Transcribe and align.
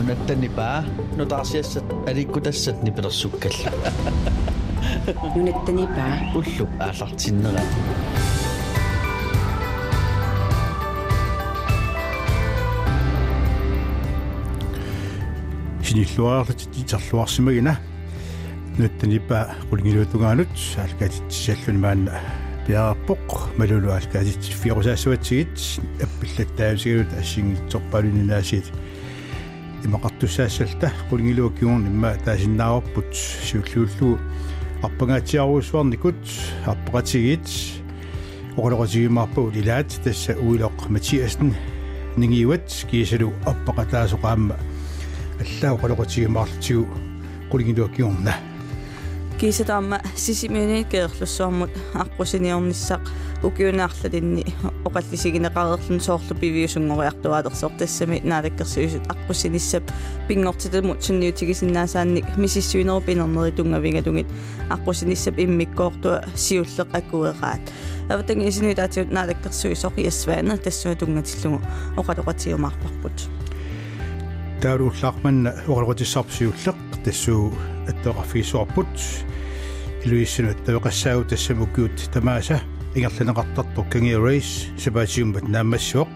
нунаттанипаа 0.00 0.84
нутаарсиассат 1.16 1.84
аликкутассат 2.08 2.82
нипилерсуккалла 2.82 3.70
нунаттанипаа 5.36 6.12
уллу 6.34 6.64
ааллартиннера 6.80 7.60
синиллуаарлат 15.84 16.64
титерлуарсимагина 16.72 17.76
нуттанипаа 18.78 19.56
qulngiluutugaanut 19.68 20.54
алкатитсаллуни 20.80 21.82
маанна 21.84 22.22
пиарпоқ 22.66 23.58
малулу 23.58 23.92
алкатит 23.92 24.44
фиорусаассуатсигит 24.62 25.60
аппиллаттаавсигилут 26.06 27.12
ассингитсорпалунинаасиит 27.20 28.72
имақартуссаассалта 29.84 30.92
qulngiluukkiуун 31.10 31.86
имма 31.86 32.14
таасиннаарпут 32.24 33.14
сиуллууллу 33.14 34.18
арпагаатиаруусуарникут 34.82 36.20
арпақатигит 36.66 37.46
оқалоқатигимаарпу 38.56 39.50
илаат 39.54 39.90
тасса 40.04 40.32
уилоқ 40.34 40.88
матиасн 40.88 41.54
нингиуат 42.16 42.68
киисалу 42.90 43.32
аппақатаасоқаама 43.46 44.56
аллаа 45.40 45.74
оқалоқатигимаарлутигу 45.76 46.86
qulngiluukkiuunна 49.40 49.40
кисатаама 49.40 50.00
сисимини 50.16 50.84
кеерлуссуармут 50.84 51.70
аққусиниорниссақ 51.94 53.00
укиунаарлалинни 53.42 54.44
оқаллисигинеқареерлун 54.84 56.00
соорлу 56.00 56.34
пивиусунгориартуаалерсоор 56.40 57.72
тассами 57.78 58.20
наалаккерсиусут 58.24 59.06
аққусиниссап 59.08 59.82
пингортитамут 60.28 61.02
сунниутигисиннаасаанник 61.02 62.36
мисиссуинеру 62.36 63.00
пинернери 63.00 63.56
тунгавингатугит 63.56 64.26
аққусиниссап 64.68 65.40
иммиккоортуа 65.40 66.24
сиуллеқ 66.34 66.88
акуераат 66.92 67.60
аватанги 68.10 68.48
исинуитаатиут 68.48 69.10
наалаккерсуи 69.10 69.72
соқиассваана 69.72 70.58
тассуа 70.58 70.94
тунгатиллугу 70.94 71.62
оқалоқатиумаарпарпут 71.96 73.16
таалууллаарманна 74.60 75.54
оқалоқатиссарпсиуллеқ 75.66 76.76
тассуу 77.04 77.52
аттоқарфигисуарпут 77.88 78.86
илуиссинут 80.03 80.57
тавеқассаагу 80.65 81.25
тассамуккиут 81.25 82.09
тамааса 82.13 82.61
ингерланеқартартор 82.95 83.89
канги 83.89 84.15
рейс 84.15 84.67
сабаатигумбат 84.77 85.43
наамассуоқ 85.43 86.07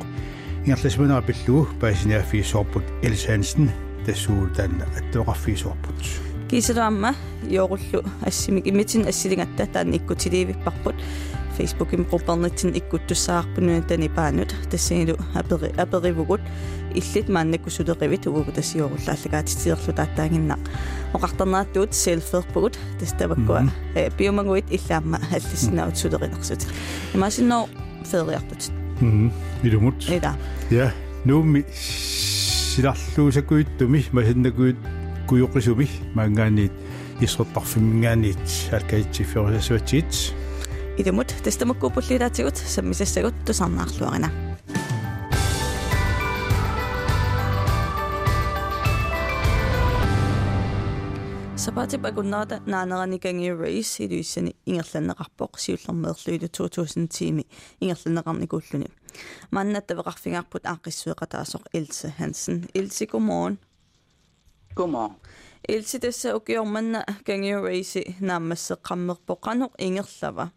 ингерласманера 0.66 1.22
пиллугу 1.22 1.68
паасиниафигисуарпут 1.82 2.84
элсаансен 3.04 3.72
тассуу 4.06 4.48
таанна 4.56 4.86
аттоқарфигисуарпут 4.98 5.96
кисалаама 6.50 7.16
йоруллу 7.44 8.04
ассимик 8.22 8.68
имитин 8.68 9.08
ассилингатта 9.08 9.68
таанни 9.68 9.98
иккутиливиппарпут 9.98 10.96
Facebook-им 11.60 12.06
группернитсин 12.06 12.72
иккуттуссаарпунуна 12.72 13.82
тани 13.82 14.08
паанут 14.08 14.56
тассигилу 14.72 15.18
апери 15.36 15.74
аперивугут 15.78 16.42
иллит 16.94 17.30
мааннаккусулеқивит 17.30 18.28
угу 18.28 18.52
тассиоруллааллагаатитиерлу 18.52 19.94
тааттаагиннақ 19.94 20.60
оқартернааттуут 21.14 21.94
селферпугут 21.94 22.78
таставаккуа 23.00 23.70
э 23.96 24.10
биомагуит 24.18 24.66
иллаама 24.70 25.20
аллиссинаут 25.32 25.98
сулеқинерсут 25.98 26.66
имасинноо 27.14 27.68
фериартут 28.10 28.70
мм 29.02 29.32
илумут 29.64 30.10
ида 30.10 30.34
я 30.70 30.94
нууми 31.26 31.66
силарлуусакуиттуми 31.74 34.06
масиннакуит 34.12 34.78
куйоқисуми 35.28 35.90
маангаанит 36.14 36.72
исрутарфимингаанит 37.20 38.38
алкаитсифферисасуатсиит 38.72 40.34
идумут 40.98 41.34
тастамаккуупуллилаатигут 41.44 42.58
саммисассагут 42.58 43.34
тусарнаарлуарина 43.46 44.30
Sabati 51.57 51.99
bagunnaata 51.99 52.61
naaneranikangii 52.67 53.53
race 53.55 54.03
i 54.03 54.07
iluissani 54.07 54.51
ingerlanneqarpoq 54.67 55.59
siullermeerluilu 55.65 56.49
2010-mi 56.59 57.45
ingerlanneqarnikulluni. 57.81 58.89
Mannattaveqarfingaarput 59.51 60.67
aaqissueqataasoq 60.73 61.63
Ilse 61.75 62.13
Hansen. 62.19 62.65
Ilse, 62.75 63.07
godmorgen. 63.07 63.59
Godmorgen. 64.75 65.17
Ilse, 65.69 65.99
tässä 65.99 66.35
ukiormanna 66.37 67.05
kangii 67.27 67.55
race 67.55 68.03
naammasseqqammerpoqanuq 68.21 69.73
ingerlava. 69.79 70.49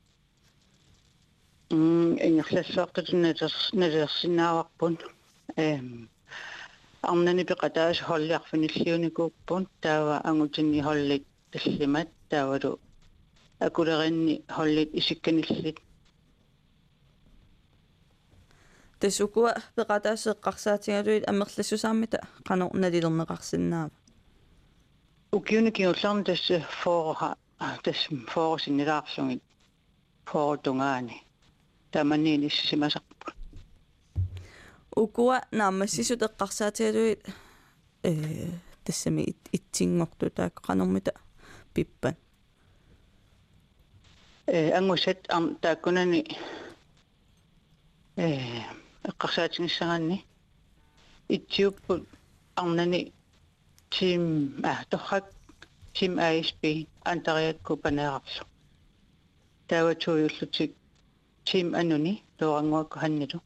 Mm, 1.74 2.18
ingerlassaaqqitinnatas 2.18 3.56
nalersinnaavaqpun. 3.74 4.97
Ehm 5.57 6.16
арнани 7.06 7.44
пеқатаас 7.44 7.98
холлиарфиниллиуникууппун 8.09 9.66
таава 9.81 10.20
ангутинни 10.25 10.81
холлик 10.81 11.22
таллимат 11.53 12.09
таавалу 12.31 12.78
акулеринни 13.66 14.44
холлик 14.48 14.88
исикканиллит 15.00 15.78
тасукуа 19.00 19.53
пеқатаасеққарсаатингалуит 19.76 21.28
амерлассусааммита 21.32 22.19
қанор 22.48 22.70
налилернеқарсинаава 22.82 23.91
укиуникиулларни 25.32 26.25
тасса 26.25 26.60
фоорха 26.82 27.37
тас 27.84 28.00
фоорсиннилаарсугит 28.32 29.43
фоортунгаани 30.31 31.16
таманниини 31.93 32.48
симасарпут 32.48 33.35
укуа 35.03 35.38
наамассисут 35.52 36.22
эққарсаатигалуит 36.28 37.22
э 38.03 38.50
тассами 38.84 39.35
итсингорту 39.52 40.30
таак 40.30 40.56
қанормита 40.66 41.13
пиппан. 41.74 42.16
Э 44.47 44.72
ангусат 44.78 45.19
ам 45.30 45.56
тааккунани 45.62 46.22
э 48.16 48.28
эққарсаатингиссагаанни 49.03 50.25
итсиуппут 51.30 52.07
арнани 52.56 53.13
тим 53.90 54.22
а 54.63 54.84
торхак 54.90 55.25
тим 55.94 56.19
ASP 56.19 56.88
антариакку 57.03 57.78
панеарарлу 57.78 58.46
тааватуйуллутик 59.68 60.72
тим 61.44 61.75
ануни 61.75 62.24
лорангуакку 62.40 63.00
ханнилу 63.00 63.41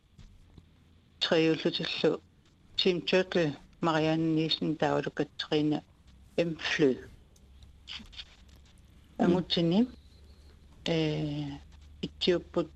triulutillu 1.22 2.18
Tim 2.78 3.06
Tøtle, 3.06 3.56
Marianne 3.82 4.36
Nissen, 4.36 4.76
David 4.76 5.08
og 5.08 5.16
Katrine 5.16 5.82
M. 6.38 6.58
Flø. 6.60 6.94
Mm. 9.20 9.26
Amutini, 9.26 9.80
øh, 10.90 11.52
Etioput, 12.02 12.68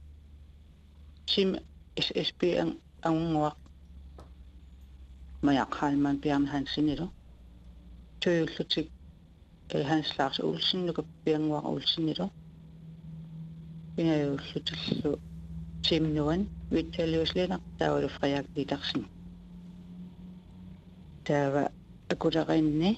Tim 1.28 1.56
SSB 2.02 2.44
Angungwak, 3.04 3.58
Majak 5.42 5.76
Halman 5.76 6.22
Bjørn 6.22 6.48
Hansen, 6.48 6.90
ikke? 6.90 7.08
Triulutik 8.24 8.92
øh, 9.76 9.86
Hans 9.86 10.18
Lars 10.18 10.40
Olsen, 10.40 10.86
Luka 10.86 11.02
Bjørn 11.26 11.52
Olsen, 11.52 12.10
ikke? 12.10 12.30
Binajuulutillu 13.96 15.16
Tim 15.84 16.04
Nguyen, 16.04 16.50
Frederik 16.70 17.34
Littersen 18.56 19.06
taava 21.24 21.70
akularinni 22.10 22.98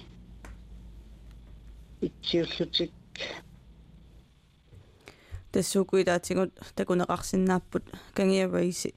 itsiullutik 2.02 2.94
тассуукуилаатигут 5.52 6.54
такунеқарсинааппут 6.76 7.84
кангиаваиси 8.14 8.94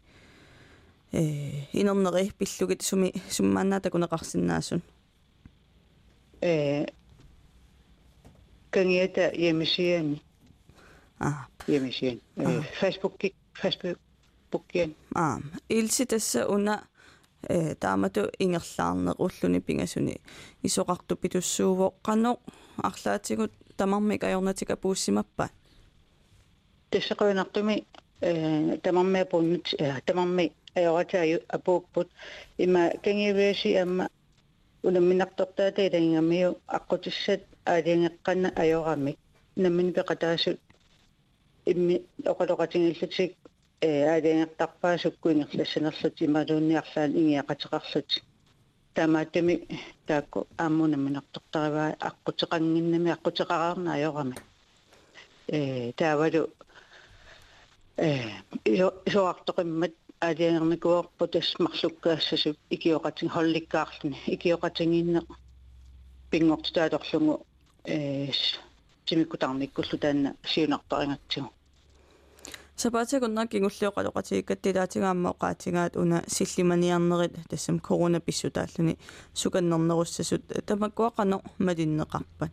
э 1.13 1.67
инернери 1.73 2.31
пиллугит 2.39 2.83
суми 2.83 3.13
суммаанаа 3.31 3.81
такунеқарсинаасун 3.81 4.83
э 6.43 6.87
кангиата 8.71 9.31
ямисиани 9.35 10.23
аа. 11.19 11.47
Ямисиан 11.67 12.21
э 12.37 12.63
фейсбук 12.81 13.15
фейсбук 13.55 13.99
киан 14.72 14.96
аа 15.16 15.40
илси 15.70 16.06
тасса 16.06 16.48
уна 16.48 16.76
э 17.50 17.76
таамату 17.76 18.22
ингерлаарнеқ 18.40 19.16
уллуни 19.26 19.60
пингасуни 19.60 20.16
исоқарту 20.68 21.16
питуссуувоо 21.16 21.94
қано 22.08 22.40
арлаатигут 22.78 23.52
тамармик 23.78 24.24
ajornatika 24.24 24.76
puussimappaat 24.84 25.52
тассақуинартуми 26.92 27.76
э 28.22 28.78
тамармиа 28.84 29.26
пуннут 29.26 29.66
тамарми 30.08 30.52
аёратаа 30.76 31.26
апууппут 31.50 32.10
има 32.58 32.92
кангивээси 33.04 33.76
амма 33.84 34.06
унамминартортаата 34.84 35.82
илангамиу 35.88 36.52
аққутиссат 36.78 37.42
аалиангеққанна 37.66 38.50
ajorami 38.64 39.18
наммин 39.56 39.94
пеқатаасут 39.94 40.60
имми 41.66 41.96
оқалоқатингиллутик 42.32 43.32
э 43.81 44.05
аалиангеқтарпаасуккуингерлассанерлут 44.13 46.17
ималуунниарлаан 46.27 47.13
ингиақатеқарлут. 47.21 48.11
Тамааттами 48.95 49.55
таакку 50.07 50.41
ааммунамминартортариваа 50.59 51.97
аққутеқангиннами 52.09 53.11
аққутеқараарна 53.17 53.91
ajorami 53.97 54.37
э 55.49 55.93
таавалу 56.01 56.43
э 57.97 58.09
исоартоқиммат 59.09 59.95
аалиангерникуорпу 60.21 61.27
тас 61.33 61.49
марлуккаассасуп 61.59 62.57
икиоқатин 62.75 63.29
холликкаарлуни 63.35 64.19
икиоқатингинне 64.35 65.21
пингортутааторлугу 66.31 67.35
э 67.85 68.31
тимиккутарниккуллу 69.07 69.97
таанна 69.99 70.35
сиунартарингатсигу 70.45 71.51
сапаатигуннаа 72.83 73.47
кингуллиоқалоқатигиккаттилаатигаамма 73.53 75.31
оқаатигаат 75.35 75.97
уна 76.03 76.19
силлиманиарнерит 76.27 77.35
тассам 77.51 77.79
корона 77.79 78.21
писсутааллуни 78.21 78.99
суканнернеруссасут 79.41 80.43
тамаккуақано 80.69 81.37
малиннеқарпат 81.67 82.53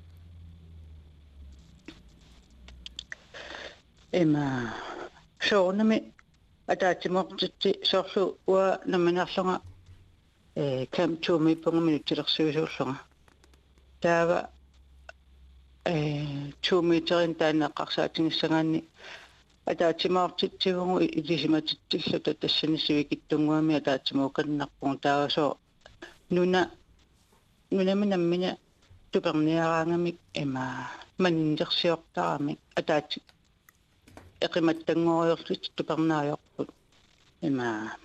эма 4.11 4.73
соонами 5.39 5.97
атаатимортитти 6.67 7.79
соорлу 7.83 8.37
уа 8.47 8.79
наминарлунга 8.85 9.61
э 10.55 10.85
кам 10.95 11.17
туми 11.17 11.55
пунгаминутилерсуисууллунга 11.55 12.99
таава 14.01 14.49
э 15.85 16.51
туми-терин 16.61 17.33
таанеққарсаатингиссагаанни 17.39 18.83
атаатимаартитсигугу 19.71 20.99
илисиматиттиллута 21.19 22.33
тассани 22.41 22.77
сивикиттунгуами 22.85 23.73
атаатимууканнарпугу 23.79 24.95
таавасоо 25.05 25.57
нуна 26.29 26.61
нунаминаммина 27.71 28.51
туперниараангамик 29.11 30.17
эма 30.41 30.65
маннерсиортарамик 31.17 32.59
атаати 32.79 33.21
эқиматтангориорлут 34.45 35.63
тупернааёрпут 35.75 36.69
эма 37.41 37.97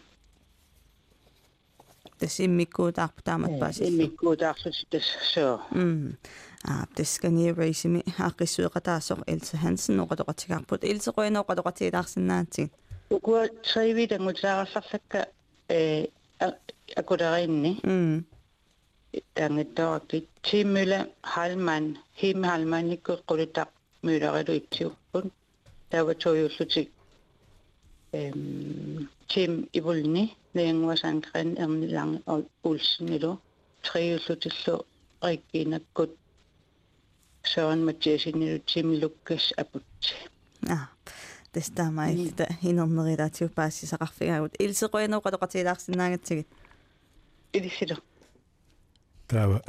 тасиммиккуутаарпу 2.21 3.21
таамат 3.23 3.59
пааси 3.59 3.83
иммиккуутаарлут 3.89 4.75
тас 4.91 5.07
соо 5.33 5.61
м 5.71 6.17
а 6.63 6.85
тесканеерисими 6.95 8.03
ааққиссуеқатаасоқ 8.17 9.19
Элса 9.27 9.57
Хансен 9.57 9.99
оқалоқатигаарпут 10.03 10.81
Элса 10.83 11.11
қойно 11.17 11.43
оқалоқатигаарсинаатсиг 11.43 12.71
ukua 13.09 13.47
treivi 13.63 14.07
tangutsaarallarlakka 14.07 15.19
э 15.69 16.07
акулеринни 16.95 17.79
м 17.83 18.25
тангиттоорки 19.33 20.27
тиммула 20.41 20.99
халман 21.23 21.97
хим 22.19 22.43
халманикку 22.43 23.13
qulitaq 23.29 23.69
мюлерилу 24.03 24.57
итсиуппун 24.59 25.31
тава 25.89 26.13
тоюллутик 26.15 26.89
эм 28.11 29.09
тим 29.27 29.69
ивулни 30.54 30.72
неангуасаанкран 30.72 31.56
эрнилаанг 31.56 32.48
улсинилу 32.62 33.40
триуллутиллу 33.82 34.86
риккинаккут 35.22 36.18
Søren 37.44 37.80
Mathiasinillu 37.84 38.62
Tim 38.66 39.00
Lukas 39.00 39.52
aputsi 39.56 40.14
а 40.68 40.88
тестаамаилта 41.52 42.46
хинернерилаатиу 42.62 43.48
паассисақарфигаагут 43.48 44.54
илсеқуиноо 44.58 45.20
қалоқатилаарсинаагатсигит 45.20 46.48
илисилу 47.52 47.96
таава. 49.28 49.62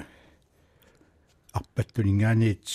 Арпаттунингаанит 1.53 2.67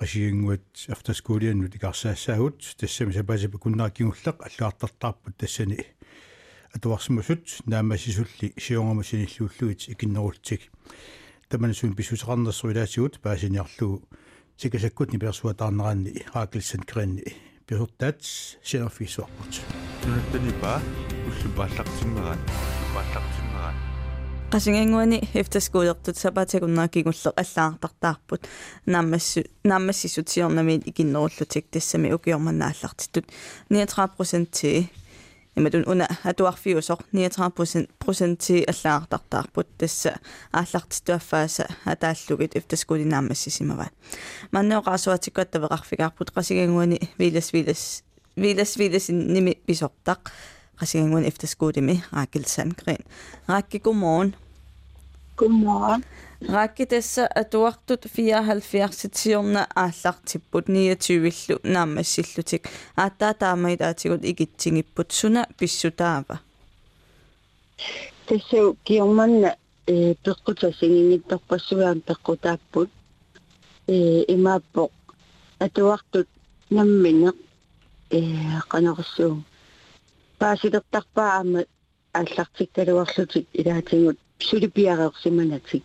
qasiginguat 0.00 0.66
aftaskuuliannut 0.94 1.76
ikarсаассаагут 1.76 2.58
тассами 2.76 3.12
сапасипа 3.12 3.58
куннааккигуллеқ 3.58 4.36
аллаартартаарпут 4.48 5.36
тассани 5.36 5.78
атуарсимусут 6.74 7.60
наамасисулли 7.66 8.52
сиунгама 8.58 9.04
синиллууллугит 9.04 9.88
икиннерултик 9.88 10.70
таманасуун 11.48 11.94
писсусеқарнерсуилаасигут 11.94 13.20
паасиниарлугу 13.20 14.02
сикасаккут 14.56 15.12
ниперсуатаарнераанни 15.12 16.26
раакилсан 16.34 16.82
керинни 16.82 17.36
писуртаат 17.66 18.22
синерфисуарпут 18.22 19.60
нунаттанипа 20.04 20.80
уллупааллартиммерат 21.28 22.38
уллупааллартиммерат 22.42 23.76
qasingangуани 24.54 25.18
efterskolertut 25.34 26.14
sapatakуннаакигулле 26.14 27.32
аллаартартаарпут. 27.34 28.46
Нааммассу 28.86 29.42
нааммассисутиорнамиит 29.64 30.86
икиннеруллутик 30.86 31.66
тассами 31.70 32.12
укиорманнааллартиттут 32.12 33.26
39% 33.70 34.46
ти 34.52 34.90
иматун 35.55 35.83
уна 35.87 36.07
атуарфиусоқ 36.23 36.99
39% 37.13 37.89
проценти 37.99 38.65
аллаартартаарпут 38.67 39.67
тасса 39.77 40.19
ааллартитуаффааса 40.51 41.67
атааллугит 41.85 42.55
efterskoli 42.55 43.05
нааммассисимава 43.05 43.89
маннеоқарсуатиккуатта 44.51 45.59
веқарфигаарпут 45.59 46.31
qasingangуани 46.35 47.09
вилас 47.17 47.53
вилас 47.53 48.03
вилас 48.35 48.77
вилас 48.77 49.09
ними 49.09 49.57
писортақ 49.67 50.31
qasingangуани 50.79 51.27
efterskoli 51.27 51.81
раакилсан 52.11 52.75
грин 52.79 53.03
раакки 53.47 53.77
гуморн 53.77 54.33
Godmorgen. 55.39 56.03
Rakki 56.52 56.86
tässä 56.86 57.28
tuartut 57.50 58.06
74 58.16 59.66
ааллартиппут 59.76 60.68
29-лу 60.68 61.58
наамассиллутик 61.62 62.68
ааттаа 62.96 63.34
таамаилаатигут 63.34 64.24
игитсигиппут 64.24 65.10
суна 65.10 65.46
писсутаава 65.58 66.38
Tässä 68.26 68.56
kiommanna 68.84 69.50
peqqutasiнгингитторпассуаан 70.24 72.00
peqqutaapпут 72.08 72.90
э 73.88 74.24
имааппо 74.34 74.90
атуартут 75.64 76.28
намминеq 76.70 77.36
э 78.10 78.20
qaneriссуу 78.70 79.34
паасилертарпаа 80.38 81.30
аама 81.38 81.60
ааллартиккалуарлутик 82.18 83.46
илаатингут 83.60 84.18
сулипиареерсиманатик 84.48 85.84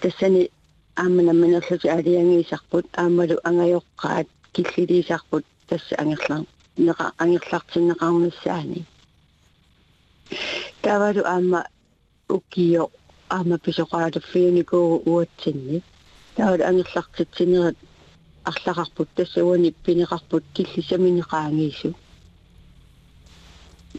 тассани 0.00 0.50
ааманамминерлути 0.96 1.88
алиангиисарпут 1.88 2.86
аамалу 3.02 3.36
ангайоққаат 3.48 4.28
киллилиисарпут 4.52 5.44
тасса 5.68 5.94
ангерлар 5.98 6.44
нера 6.76 7.12
ангерлартиннеқармиссаани 7.18 8.84
тавалу 10.82 11.22
аама 11.24 11.66
укио 12.28 12.90
аама 13.28 13.56
писоқаалуффиуникуу 13.58 15.02
уатсинни. 15.06 15.82
Тавалу 16.36 16.64
ангерлартитсинерат 16.64 17.76
арлақарпут 18.44 19.08
тассауани 19.16 19.74
пинеқарпут 19.84 20.44
киллисаминеқаангиису 20.54 21.94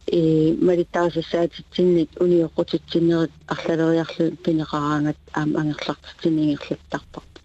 э 0.08 0.54
малиттарисаатитсинник 0.68 2.10
униоққутитсинерит 2.20 3.32
арлалериарлу 3.48 4.26
пинеқараангат 4.44 5.18
аама 5.34 5.60
ангерлартитсинигерлаттарпарпу 5.62 7.40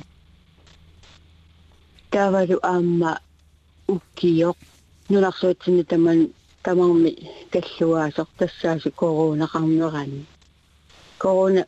тавалу 2.10 2.58
аама 2.62 3.20
уккиоқ 3.86 4.56
нунарсуутсинни 5.10 5.84
таман 5.84 6.18
тамарми 6.62 7.10
каллуаасор 7.52 8.26
тассааси 8.38 8.90
коронақарнерани 9.00 10.26
корона 11.18 11.66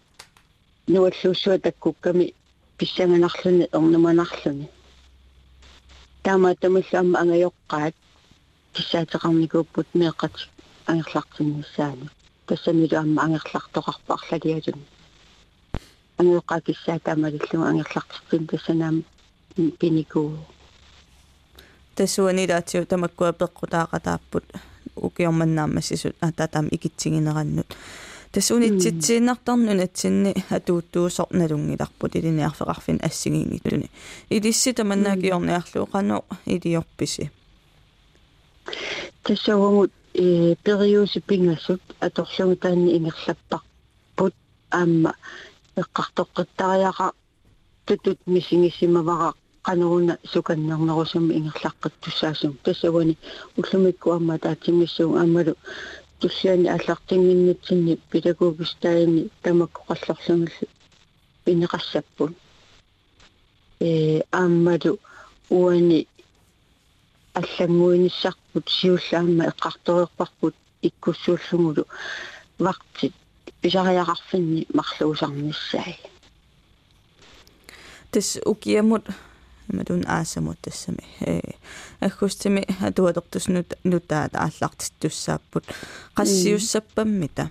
нуаллууссуа 0.89 1.59
таккукками 1.59 2.35
писсанганарлуни 2.79 3.69
эрнуманарлуни 3.77 4.69
таама 6.25 6.55
тамаллаама 6.55 7.21
ангайоққаат 7.23 7.95
тиссаатеқарникууппут 8.75 9.89
меэққати 9.95 10.45
ангерлартиннссаани 10.93 12.09
тассамилу 12.47 12.97
амма 13.03 13.23
ангерлартоқарпа 13.27 14.13
арлалиалун 14.19 14.81
ангеққа 16.21 16.61
киссаатаамалиллуга 16.67 17.69
ангерлартитсин 17.71 18.47
тассанаам 18.47 19.05
пиникуу 19.81 20.39
тассуанилаатиу 21.97 22.87
тамаккуа 22.87 23.33
пеққутаақатааппут 23.41 24.47
укиорманнаамассисут 24.97 26.17
ататаам 26.21 26.69
икитсигинераннут 26.71 27.69
тасунитситсииннартарнун 28.33 29.81
атсинни 29.81 30.33
атууттуусорналунгиларпут 30.51 32.17
илиниарфеқарфин 32.17 32.99
ассигингитуни 33.03 33.91
илисси 34.31 34.73
таманнаакиорниарлуоқано 34.73 36.25
илиорписи 36.47 37.31
тассавгут 39.23 39.93
э 40.15 40.55
периуси 40.65 41.21
пингассут 41.21 41.81
аторлугу 42.01 42.57
таанни 42.57 42.97
ингерлаппарпут 42.97 44.35
аама 44.71 45.15
эққартоққиттариаqa 45.77 47.13
тутут 47.87 48.19
мисингиссимавара 48.27 49.35
qanuruna 49.63 50.19
sukannarnerusumi 50.33 51.35
ingерлаққиттуссаасум 51.39 52.59
тассавани 52.65 53.17
уллумикку 53.57 54.11
аама 54.11 54.39
таатимиссуун 54.39 55.19
аамалу 55.19 55.55
туллаани 56.21 56.69
аллартингиннитсинни 56.69 57.99
педагогистаани 58.11 59.31
тамакку 59.43 59.83
қаллерлунгаллу 59.89 60.69
пинеқассаппут 61.45 62.33
э 63.81 64.23
аамалу 64.33 64.99
уани 65.51 66.09
аллангуиниссарпут 67.35 68.69
сиуллаама 68.69 69.45
эққарториорпарпут 69.51 70.55
иккуссууллугулу 70.83 71.87
вартит 72.59 73.15
писариақарфинни 73.61 74.67
марлуусарниссаи 74.73 75.99
тас 78.11 78.39
укиамут 78.45 79.05
иматун 79.69 80.05
аасамут 80.07 80.59
тассами 80.61 81.05
э 81.21 81.41
аггустими 82.01 82.67
атуалертуснут 82.81 83.75
нутаат 83.85 84.35
ааллартиттуссааппут. 84.35 85.65
Qassiussappammita 86.17 87.51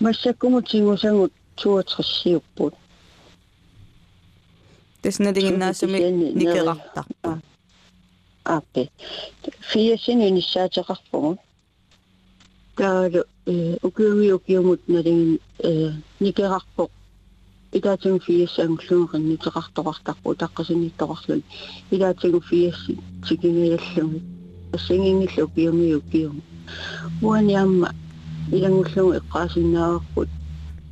массаккумут 0.00 0.68
сигусангут 0.70 1.32
туатрессиуппут 1.56 2.74
тэснадигиннаасами 5.02 5.98
никерартарпа 6.40 7.40
аппе 8.56 8.90
фиасин 9.70 10.18
юниссаатеқарпугу 10.30 11.38
таалу 12.76 13.22
э 13.46 13.76
укиуми 13.82 14.32
укиумут 14.32 14.80
налигин 14.88 15.40
э 15.58 15.92
никерарпоқ 16.20 16.90
илаатигу 17.72 18.18
фиассаангуллунгерин 18.26 19.28
нитеқартоқартарпу 19.30 20.34
таққасинниттоқарлун 20.42 21.42
илаатигу 21.90 22.40
фиасси 22.40 22.98
тикингиаллуги 23.26 24.22
ассангингиллу 24.72 25.44
укиуми 25.46 25.94
укиум 26.00 26.42
уани 27.22 27.54
амма 27.54 27.90
илангуллугу 28.56 29.16
эққаасиннаагарпут 29.18 30.28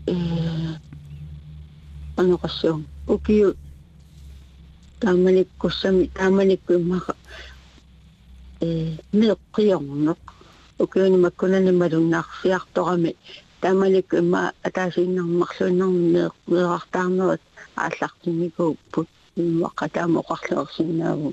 э 0.07 0.15
анеқассуум 2.17 2.87
укиу 3.15 3.55
тааманиккуссами 5.02 6.06
тааманиккуиммаqa 6.18 7.14
э 8.62 8.98
меққиорнеқ 9.20 10.22
укиуни 10.84 11.18
маккунани 11.26 11.72
малуннаарсиарторами 11.82 13.12
таамалик 13.62 14.14
има 14.22 14.42
атаасииннэрмарлуиннэрми 14.68 16.30
меэрартаарнерат 16.52 17.42
ааллартимикууппут 17.84 19.08
иммақатаама 19.42 20.20
оқарлуерсинаагу 20.22 21.30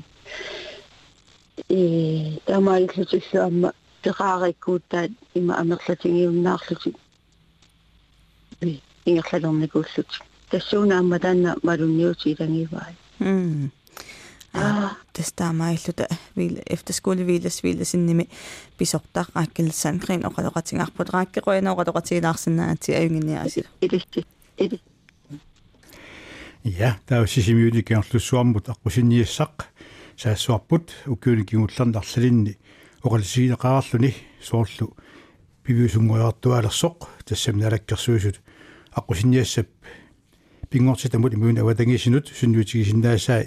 э 1.68 2.38
таамааллутиллуамма 2.46 3.70
пеқаариккуутаат 4.02 5.12
има 5.38 5.52
амерлатингиуннаарлутик 5.60 6.96
э 8.60 8.68
ингерлалерникууллут 9.08 10.10
тассуунаамма 10.50 11.18
таанна 11.24 11.50
малунниути 11.62 12.26
илангиваа 12.32 12.88
м 13.20 13.70
тестаамаиллута 15.12 16.08
вил 16.36 16.58
efterskolevilas 16.70 17.62
vilasinними 17.62 18.28
писортаа 18.78 19.26
аккилсан 19.34 19.98
крин 20.00 20.22
оқалоқатингарпут 20.24 21.10
рааккеқуянаоқалоқатигилаарсинаати 21.10 22.92
аюнгиниаасил 22.92 23.66
илисти 23.80 24.26
или 24.56 24.80
ja 26.64 26.96
таусисимиуликиарлуссуармут 27.06 28.68
аққусинниассақ 28.68 29.64
саассуарпут 30.16 30.92
уккууникигулларнарлалинни 31.06 32.58
оқалисигинеқарарлуни 33.02 34.14
соорлу 34.40 34.96
пивиусунгуяартуалерсоқ 35.62 36.96
тассаминалаккерсуусут 37.24 38.40
аққусинниассап 38.98 39.68
пингортитамут 40.73 41.35
имуун 41.35 41.59
аватангисинут 41.59 42.27
сунниутигисиннаасаа 42.33 43.45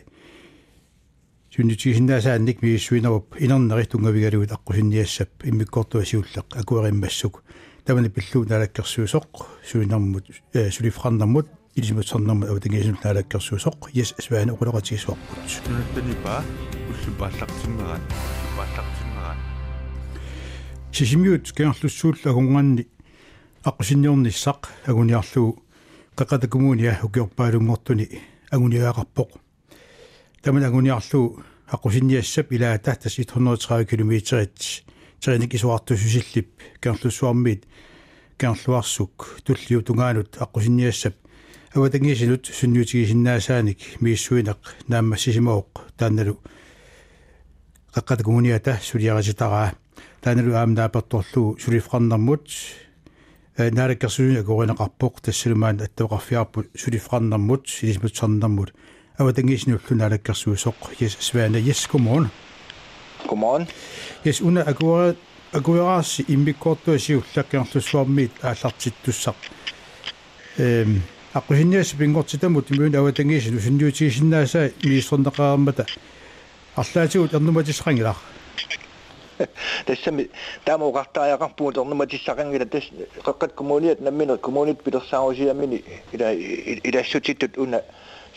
суннитигисиннаасаанник 1.50 2.62
мииссуинеруп 2.62 3.34
инернери 3.40 3.86
тунгавигалугут 3.90 4.52
аққусинниассап 4.54 5.42
иммиккортуасиуллеқ 5.42 6.54
акуариммассук 6.54 7.42
тамани 7.84 8.10
пиллуу 8.10 8.44
налаккерсуусоқ 8.46 9.46
суинермут 9.66 10.30
сулифрарнэрмут 10.54 11.48
илисимутсарнэрмут 11.74 12.48
аватангисинут 12.48 13.02
налаккерсуусоқ 13.02 13.90
yes 13.92 14.14
сваана 14.22 14.52
оқулоқатигисуарпут 14.52 15.26
нунаттанипа 15.66 16.44
уллупааллартиммерат 16.90 18.02
уллупааллартиммерат 18.54 19.38
сисимиут 20.92 21.52
кеарлуссуулла 21.52 22.32
хунгуанни 22.32 22.86
аққусинниорниссақ 23.64 24.60
агуниарлугу 24.86 25.65
қақатакумууниа 26.16 26.96
укиорпаалунгортуни 27.04 28.06
агуниаақарпоқ 28.50 29.30
таман 30.42 30.64
агуниарлугу 30.64 31.42
аққусинниассап 31.68 32.46
илаата 32.50 32.96
тас 32.96 33.18
130 33.18 33.84
км 33.84 34.12
териник 35.20 35.54
исуартусусиллип 35.54 36.48
кеарлуссуармиит 36.80 37.66
кеарлуарсук 38.38 39.40
туллиу 39.44 39.82
тунгаанут 39.82 40.38
аққусинниассап 40.40 41.14
аватангисинут 41.74 42.46
сунниутигисиннаасааник 42.46 44.00
мииссуинеқ 44.00 44.60
нааммассисимаоқ 44.88 45.68
таанналу 45.98 46.40
қаққатакумуниата 47.94 48.80
сулиараситараа 48.80 49.74
таанналу 50.22 50.54
аамнааперторлу 50.54 51.58
сулифқарнэрмут 51.60 52.48
наараккерсуни 53.57 54.39
акоринеқарпоқ 54.41 55.21
тассалумаан 55.21 55.81
аттоқарфиарпут 55.85 56.67
сулифқарнэрмут 56.75 57.67
силисмутсарнэрмут 57.67 58.73
аватангисинуллуна 59.17 60.05
алаккерсуусоқ 60.07 60.75
yes 60.99 61.17
сваана 61.19 61.57
yes 61.57 61.87
godmorgen 61.91 62.29
godmorgen 63.27 63.67
yes 64.23 64.41
una 64.41 64.63
akura 64.63 65.15
akuerаарsi 65.53 66.25
иммиккортуасиуллаккерлуссуармиит 66.27 68.31
ааллартиттуссақ 68.41 69.35
эм 70.57 71.01
аққусинниас 71.33 71.95
пингортитамут 71.97 72.71
имуун 72.71 72.95
аватангисину 72.95 73.59
синниутигисиннаасаа 73.59 74.71
мииссорнеқараммата 74.83 75.85
арлаатигут 76.75 77.33
ернуматисрангилаа 79.38 79.48
тассами 79.86 80.30
таамоқартааяқарпуут 80.64 81.78
орнуматиссақангила 81.78 82.66
тас 82.66 82.84
қеққат 83.24 83.54
коммуниат 83.54 84.00
намминер 84.00 84.38
коммунит 84.38 84.82
пилерсаарусиаммини 84.82 85.84
ила 86.12 86.32
илассутиттут 86.34 87.58
уна 87.58 87.82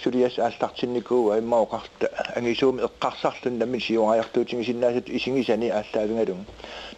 сулиас 0.03 0.37
ааллартинникуу 0.37 1.37
иммаоқарта 1.37 2.09
ангисууми 2.35 2.81
эққарсарлун 2.81 3.57
намми 3.57 3.79
сиуариартуутинги 3.79 4.65
синнаасат 4.65 5.09
исигисани 5.09 5.69
ааллаавингалун 5.69 6.45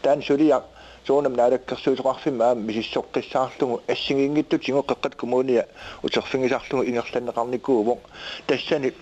таан 0.01 0.21
сулиа 0.21 0.63
соонам 1.07 1.33
наалаккерсуутоқарфимма 1.33 2.45
аама 2.45 2.61
мисиссоққиссаарлугу 2.61 3.81
ассигингиттут 3.87 4.63
сингоққеққат 4.63 5.15
коммуния 5.15 5.67
утерфингисарлугу 6.03 6.83
ингерланнеқарникуувоқ 6.85 7.99
тассани 8.47 8.93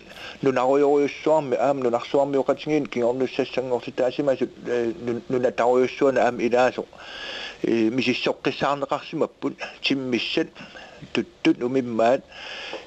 нунаруйоруйуссуарми 0.42 1.56
аам 1.58 1.80
нунарсуарми 1.80 2.38
оқатингин 2.38 2.86
киорнуссассангорти 2.88 3.92
таасимасут 3.92 4.50
нунатаруйуссуана 5.30 6.22
аам 6.26 6.40
илаасо 6.40 6.86
мисиссоққиссаарнеқарсимаппут 7.64 9.58
тиммиссат 9.82 10.48
туттут 11.14 11.62
умиммаат 11.64 12.24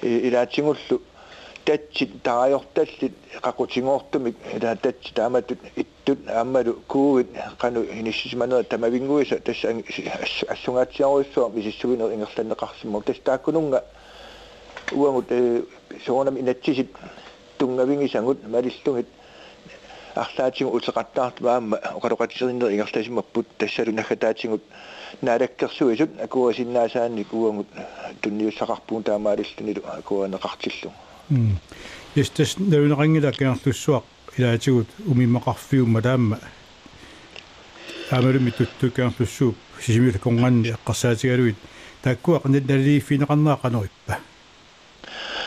илаатсигуллу 0.03 1.03
татсит 1.65 2.23
тараёрталлит 2.23 3.15
qaqutigoortumik 3.43 4.35
ila 4.57 4.75
tatsi 4.77 5.13
taamatut 5.15 5.59
ittut 5.77 6.19
aammalu 6.29 6.73
kuugit 6.89 7.29
qanu 7.59 7.85
inissimanera 8.01 8.65
tamavingguisa 8.65 9.37
tassa 9.47 9.69
assungaatsiaruissuar 10.55 11.51
misissuginer 11.57 12.11
ingerlanneqarsimmo 12.17 13.03
tas 13.07 13.19
taakkununga 13.27 13.81
uangut 14.93 15.29
soonam 16.05 16.37
inatsisit 16.37 16.91
tungavingisangut 17.62 18.40
malillungit 18.48 19.08
арлаатигу 20.16 20.70
утеқаттаартмаама 20.78 21.78
оқалоқатсериннер 21.98 22.72
ингерласимаппут 22.72 23.48
тассалу 23.58 23.92
наггатаатигут 23.92 24.64
наалаккерсуисут 25.22 26.10
акуасиннаасаанни 26.22 27.24
куангут 27.24 27.68
тунниуссақарпуун 28.22 29.04
таамаалиллунилу 29.04 29.82
акуанеқартиллу 30.00 30.92
м 31.30 31.60
истэс 32.16 32.58
навинеқангила 32.58 33.32
киарлуссуақ 33.32 34.04
илаатигут 34.38 34.88
умиммақарфиумма 35.06 36.02
таама 36.02 36.40
таамалуми 38.10 38.52
туттукиарлуссууп 38.52 39.56
сисимила 39.82 40.18
конганни 40.18 40.76
эққарсаатигалуит 40.76 41.56
тааккуақ 42.04 42.44
наллиффинеқарнаақанериппа 42.46 44.18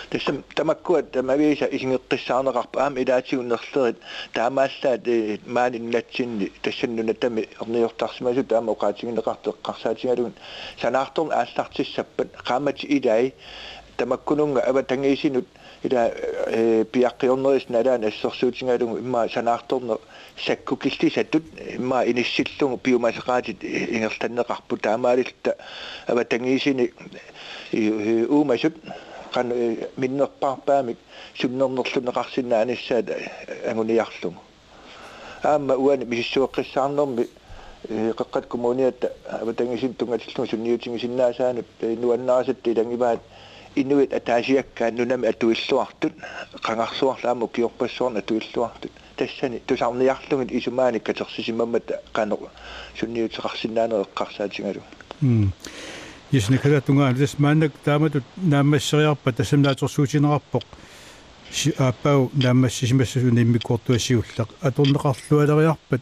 тассам 0.09 0.43
тамаккуат 0.55 1.11
тамависа 1.11 1.65
исингеққиссаарнеқарпа 1.65 2.79
аама 2.81 2.99
илаатигуннерлерит 2.99 3.97
таамааллаат 4.33 5.05
мааниннатсинни 5.45 6.51
тассаннуна 6.61 7.13
тами 7.13 7.47
орниортарсимасу 7.59 8.43
таама 8.43 8.73
оқаатигинеқарту 8.73 9.55
эққарсаатигалугун 9.55 10.33
санаарторн 10.81 11.31
ааллартиссаппат 11.31 12.27
qaamati 12.47 12.85
илай 12.87 13.33
тамаккунунга 13.97 14.61
ава 14.61 14.83
тангиисинут 14.83 15.47
ила 15.83 16.11
пиаққиорнерис 16.91 17.65
налаан 17.69 18.03
ассорсуутингалугу 18.03 18.97
имма 18.97 19.27
санаарторнер 19.29 19.99
саккукилли 20.37 21.09
саттут 21.09 21.43
имма 21.77 22.03
иниссиллугу 22.05 22.79
биомасеқаатит 22.83 23.63
ингерланнеқарпу 23.63 24.77
таамаалилта 24.77 25.55
ава 26.07 26.23
тангиисини 26.25 26.93
уумасут 28.29 28.75
qan 29.35 29.47
minnerparpaamik 30.01 30.97
sunnernerlunеqarsinna 31.41 32.55
anissaat 32.63 33.07
anguniarlugu 33.71 34.41
aamma 35.51 35.73
uani 35.85 36.05
misissueqqissaarnermi 36.11 37.25
qeqqat 38.19 38.45
kommuniatta 38.53 39.07
avatangisin 39.41 39.93
tungatillungu 39.99 40.49
sunniutingisinnaasaanup 40.51 41.67
nuannarasatti 42.01 42.71
ilangimaat 42.73 43.21
inuit 43.81 44.11
ataasiakkaan 44.19 44.93
nunami 44.97 45.27
atuilluartut 45.31 46.13
qangarluarlaamu 46.65 47.47
kiorpassuarna 47.55 48.19
atuilluartut 48.23 48.93
тассани 49.17 49.57
тусарниарлугит 49.67 50.51
исумаани 50.59 50.99
катерсисимаммата 51.07 51.95
qano 52.15 52.37
sunniuteqarsinnaanер 52.99 53.99
эққарсаатингалу 54.07 54.81
м 56.31 56.37
исникала 56.37 56.81
тунгаалис 56.81 57.39
маанак 57.39 57.71
тааматут 57.83 58.23
наамассериарпа 58.37 59.31
тассамнаатерсуутинерарпоқ 59.31 60.63
си 61.51 61.73
ааппау 61.77 62.31
наамассисимассасуни 62.33 63.41
иммиккортуассиуллақ 63.41 64.49
аторнеқарлуалериарпат 64.61 66.01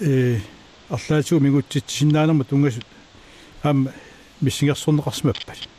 э 0.00 0.38
арлаатсуу 0.90 1.40
мигутситсиннаанерма 1.40 2.44
тунгасут 2.44 2.84
аама 3.62 3.92
миссингерсорнеқарсимаппас 4.40 5.73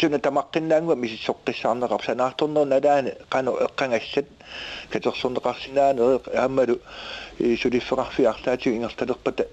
suna 0.00 0.18
tamaqqinnaanguam 0.26 1.00
isissoqqissaarnerqarsanaartornernalaani 1.06 3.10
qanu 3.32 3.52
eqqangassat 3.66 4.28
katersorneqarsinaanu 4.92 6.02
aammalu 6.42 6.74
sulifferarfiarlaatigu 7.62 8.74
ingertalerpata 8.78 9.44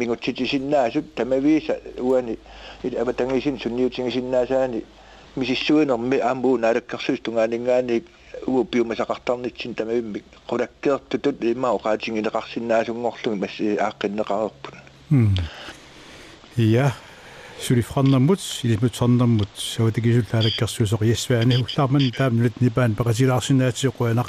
minguttitissinnaasut 0.00 1.06
tamaviisa 1.18 1.74
uani 2.10 2.34
ila 2.84 2.96
abatangisin 3.02 3.56
sunniutingisinnaasaaani 3.64 4.80
misissuinermi 5.36 6.18
aambuunaalakkersuus 6.30 7.20
tungaaningaani 7.26 7.96
uo 8.52 8.62
piumasaqartarnitsin 8.64 9.74
tamavimmik 9.80 10.24
qulakkeertutut 10.50 11.38
imma 11.54 11.68
oqaatingileqarsinnaasungorlugi 11.78 13.38
mas 13.44 13.54
aaqqinneqarerpun 13.86 14.74
ja 16.74 16.86
сулифрарнаммут 17.60 18.40
илимутсарнаммут 18.62 19.48
саватикисуллаалаккерсуусоқ 19.56 21.02
яссуани 21.04 21.56
уллаарман 21.56 22.10
таамнут 22.16 22.60
нипаан 22.60 22.94
пақасилаарсинаатиоқуанақ 22.94 24.28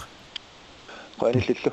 qanillillu 1.19 1.71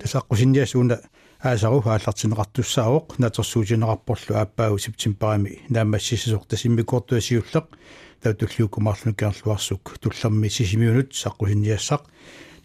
тасаққусинниасууна 0.00 0.96
аасару 1.42 1.80
хааллартинеқартуссаавоқ 1.80 3.06
натерсуутинеқарпорлу 3.18 4.32
ааппаагу 4.36 4.78
септимбарами 4.78 5.60
наамассисисоқ 5.68 6.46
тасиммикуортуасиуллеқ 6.48 7.66
таутуллуукумаарлуну 8.22 9.14
каарлуарсук 9.14 9.98
туллерми 10.00 10.48
сисимиунут 10.48 11.12
саққусинниассақ 11.12 12.02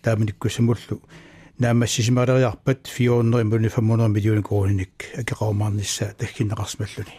тааманиккусамуллу 0.04 1.02
наамассисималериарпат 1.60 2.88
400 2.88 3.44
500 3.44 4.08
миллион 4.10 4.44
кроник 4.44 5.06
акеқаумаарнissaа 5.18 6.13
таггиннеқарсмаллуни 6.20 7.15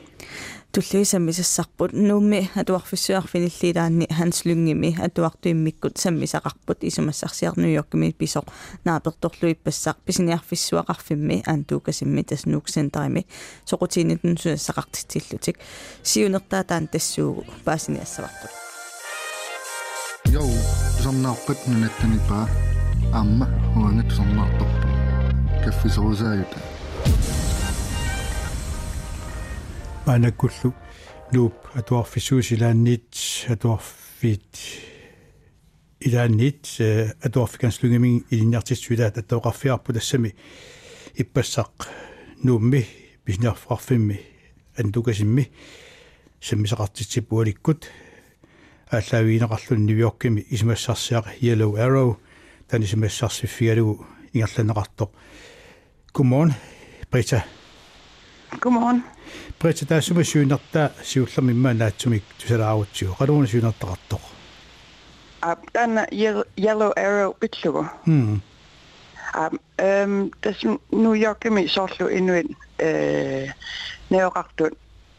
туллуисаммисассарпут 0.73 1.93
нуумми 1.93 2.51
атуарфиссуарфиниллилаанни 2.55 4.07
ханслунгими 4.13 4.97
атуартуиммиккут 5.01 5.97
саммисақарпут 5.97 6.85
исумассарсиарнуйоркими 6.89 8.11
писоқ 8.13 8.45
нааперторлуиппассақ 8.85 9.97
писиниарфиссуақарфимми 10.05 11.43
аантуукасимми 11.47 12.23
таснууксентарими 12.23 13.27
соқутиинитун 13.65 14.37
суассақартитсиллутик 14.37 15.57
сиунертаатаан 16.03 16.89
тассуугу 16.89 17.47
паасиниассавартут 17.65 18.53
йоу 20.27 20.51
сомнаарпат 21.03 21.59
нунаттанипаа 21.67 22.49
أما 23.15 23.73
هو 23.75 23.91
نت 23.91 24.13
صناع 24.13 24.59
طب. 24.59 24.67
كفي 25.67 25.89
زايد 26.15 26.45
أنا 30.09 30.31
كله 30.31 30.73
لوب 31.33 31.53
أتوقف 31.77 32.11
في 32.11 32.21
سوش 32.21 32.53
إلى 32.53 32.73
نيت 32.73 33.15
أتوقف 33.49 33.95
في 34.21 34.39
إلى 36.07 36.29
نيت 36.29 36.67
أتوقف 36.81 37.53
في 37.53 37.59
كنسلوغي 37.59 37.99
من 37.99 38.21
إلى 38.33 38.45
نيت 38.45 38.73
سويدات 38.73 39.19
أتوقف 39.19 39.59
في 39.59 39.73
أبو 39.73 39.93
دسمي. 39.93 40.33
إبساق 41.21 41.89
نومي 42.45 42.85
باش 43.27 43.41
نعرف 43.41 43.73
فمي 43.73 44.17
أندوكا 44.81 45.13
سمي 45.13 45.47
سمي 46.41 46.69
سقطت 46.69 47.03
تسيب 47.03 47.33
وليكوت. 47.33 47.91
أتلاوينا 48.89 49.47
قتلوا 49.47 49.81
نيويورك 49.81 50.27
إسمه 50.53 50.75
ساسياق 50.75 51.29
يلو 51.43 51.77
أرو 51.77 52.17
tanisimassarsiffigaligu 52.71 54.07
ingerlanneqartoq 54.35 55.11
Godmorgen, 56.17 56.55
Britta. 57.11 57.41
Godmorgen. 58.61 59.05
Britta, 59.59 59.85
der 59.85 59.97
er 59.97 60.01
som 60.01 60.19
er 60.19 60.23
synerta, 60.23 60.89
sivler 61.03 61.43
min 61.43 61.57
mand, 61.57 61.83
at 61.83 61.95
som 61.99 62.13
ikke 62.13 62.27
du 62.43 62.47
sætter 62.47 62.67
af 62.67 62.87
til. 62.95 63.09
Hvad 63.19 63.29
er 63.29 63.33
hun 63.33 63.47
synerta 63.47 63.87
rettok? 63.87 64.21
Den 65.75 65.99
er 65.99 66.07
Yellow 66.59 66.91
Arrow 66.97 67.33
bitsugo. 67.33 67.85
Hmm. 68.05 68.41
Um, 69.83 70.33
der 70.45 70.53
som 70.53 70.81
nu 70.93 71.15
jeg 71.15 71.35
kan 71.41 71.53
mig 71.53 71.71
sortlo 71.71 72.09
endnu 72.09 72.33
ind, 72.33 72.51
nærrektun, 74.11 74.71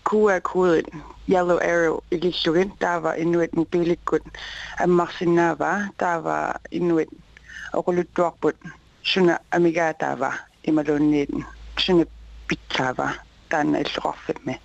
QR-koden, 0.09 0.85
Yellow 1.29 1.57
Arrow 1.57 1.99
i 2.11 2.17
Lissugen, 2.17 2.71
der 2.81 2.95
var 2.95 3.13
endnu 3.13 3.41
et 3.41 3.51
en 3.51 3.65
billig 3.65 3.97
der 5.99 6.15
var 6.15 6.61
endnu 6.71 6.97
et 6.99 7.09
inuit 7.76 7.78
oquluttuarput 7.78 8.56
suna 9.02 9.38
amigaataava 9.50 10.32
imalunniit 10.66 11.30
suna 11.78 12.04
pitsaava 12.48 13.10
taanna 13.48 13.78
illuqarfimmi 13.78 14.60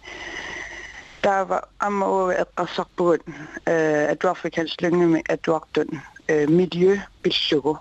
taava 1.21 1.61
amma 1.79 2.05
uwe 2.07 2.35
eqqarsarpugut 2.43 3.21
eh 3.65 4.11
atuarfikanslungimi 4.11 5.21
atuartut 5.29 5.89
eh 6.27 6.47
miljø 6.47 7.01
billugu 7.23 7.77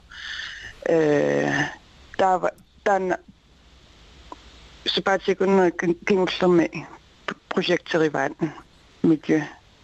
eh 0.89 1.71
taava 2.19 2.51
taanna 2.85 3.17
супаатикуннер 4.87 5.71
кингуллерми 6.07 6.87
проектериваат 7.49 8.33
миджэ 9.03 9.39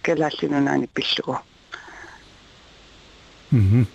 галааллинунаани 0.05 0.87
пиллугу 0.95 1.37
мм 3.53 3.87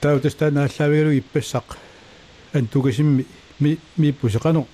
таутастаанааллавигалу 0.00 1.18
иппассақ 1.18 1.76
антугасимми 2.52 3.26
ми 3.60 3.78
миппусеқану 3.96 4.66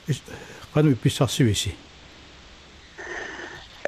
қану 0.75 0.93
ипписсарсивиси 0.93 1.75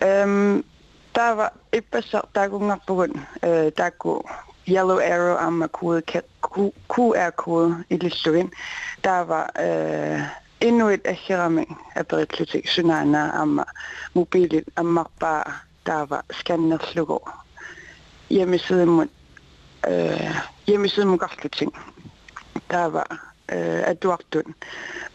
эм 0.01 0.65
тава 1.12 1.53
иппасса 1.73 2.23
таагунгарпугут 2.33 3.11
э 3.43 3.71
таакку 3.71 4.25
yellow 4.67 4.99
arrow 4.99 5.37
amma 5.38 5.69
kode 5.69 6.23
QR 6.88 7.33
kode 7.33 7.85
illusuin 7.91 8.51
tava 9.03 9.49
э 9.57 10.21
inuit 10.61 11.07
assirami 11.07 11.67
aperitlutik 11.97 12.69
sunana 12.69 13.33
amma 13.35 13.65
mobilit 14.15 14.67
ammarpaa 14.77 15.45
tava 15.85 16.23
skannerlugu 16.38 17.19
hjemmesiden 18.31 18.88
mut 18.88 19.11
øh, 19.89 20.36
hjemmeside 20.67 21.06
mugarluting. 21.06 21.73
Der 22.71 22.86
var 22.86 23.34
øh, 23.52 23.89
atuartun 23.89 24.56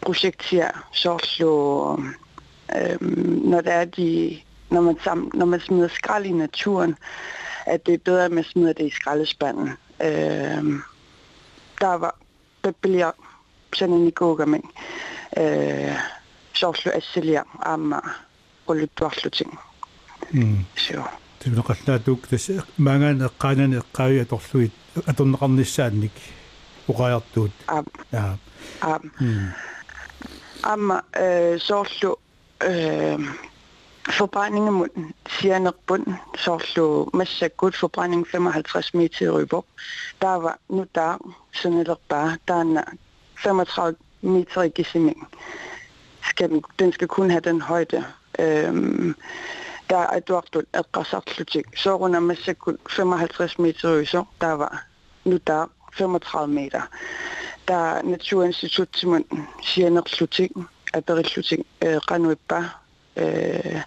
projekter 0.01 0.87
sorglo 0.93 1.97
øh, 2.75 3.01
når 3.45 3.61
der 3.61 3.71
er 3.71 3.85
de 3.85 4.41
når 4.69 4.81
man 4.81 4.97
sam, 5.03 5.31
når 5.33 5.45
man 5.45 5.59
smider 5.59 5.87
skrald 5.87 6.25
i 6.25 6.31
naturen, 6.31 6.95
at 7.65 7.85
det 7.85 7.93
er 7.93 7.97
bedre, 7.97 8.25
at 8.25 8.31
man 8.31 8.43
smider 8.43 8.73
det 8.73 8.85
i 8.87 8.89
skraldespanden. 8.89 9.69
Øh, 10.03 10.63
der 11.81 11.93
var 11.93 12.15
der 12.63 12.71
bliver 12.81 13.11
sådan 13.73 13.95
en 13.95 14.11
kogamen. 14.11 14.63
Øh, 15.37 15.95
sorglo 16.53 16.91
asilia 16.91 17.43
amma 17.61 17.99
quluttuarluting. 18.67 19.59
м 20.31 20.65
Så 20.77 21.03
тунеқарлаатук 21.42 22.28
тас 22.28 22.50
маангаан 22.78 23.22
эққаанани 23.28 23.80
эққаавиа 23.82 24.24
торлуит 24.24 24.72
аторнеқарниссаанник 25.06 26.12
уқаяртуут 26.88 27.52
am, 27.66 27.84
аа 28.12 28.38
am. 28.82 29.12
м 29.20 29.52
Amma 30.64 31.00
øh, 31.20 31.58
sorglo 31.60 32.14
øh, 32.64 33.18
forbrændingen 34.10 34.74
mod 34.74 34.88
Siernerbund, 35.28 36.06
sorglo 36.36 37.10
masse 37.14 37.48
godt 37.48 37.76
forbrænding 37.76 38.26
55 38.28 38.94
meter 38.94 39.26
i 39.26 39.30
Røber. 39.30 39.62
Der 40.20 40.28
var 40.28 40.58
nu 40.68 40.86
der, 40.94 41.34
sådan 41.54 41.78
eller 41.78 41.94
bare, 42.08 42.38
der 42.48 42.54
er 42.54 42.60
en 42.60 42.78
35 43.44 43.96
meter 44.22 44.62
i 44.62 44.68
Gissiming. 44.68 45.28
Skal 46.22 46.48
den, 46.50 46.62
den 46.78 46.92
skal 46.92 47.08
kun 47.08 47.30
have 47.30 47.40
den 47.40 47.60
højde. 47.60 48.04
Øhm, 48.38 49.14
der 49.93 49.99
er 49.99 50.17
et 50.17 50.27
duagt 50.27 50.57
at 50.73 50.91
græsartlutik. 50.91 51.65
Så 51.77 51.95
runder 51.95 52.19
masse 52.19 52.55
55 52.89 53.59
meter 53.59 53.99
i 53.99 54.05
så, 54.05 54.23
der 54.41 54.51
var 54.51 54.85
nu 55.25 55.37
der 55.47 55.65
35 55.97 56.53
meter. 56.53 56.81
Der 57.67 57.75
er 57.75 58.01
Naturinstitut 58.01 58.89
til 58.89 59.07
munden, 59.07 59.47
Siernerbund, 59.63 60.65
Aberitluting, 60.93 61.65
øh, 61.85 61.97
Ranuiba, 61.97 62.63
øh, 63.17 63.81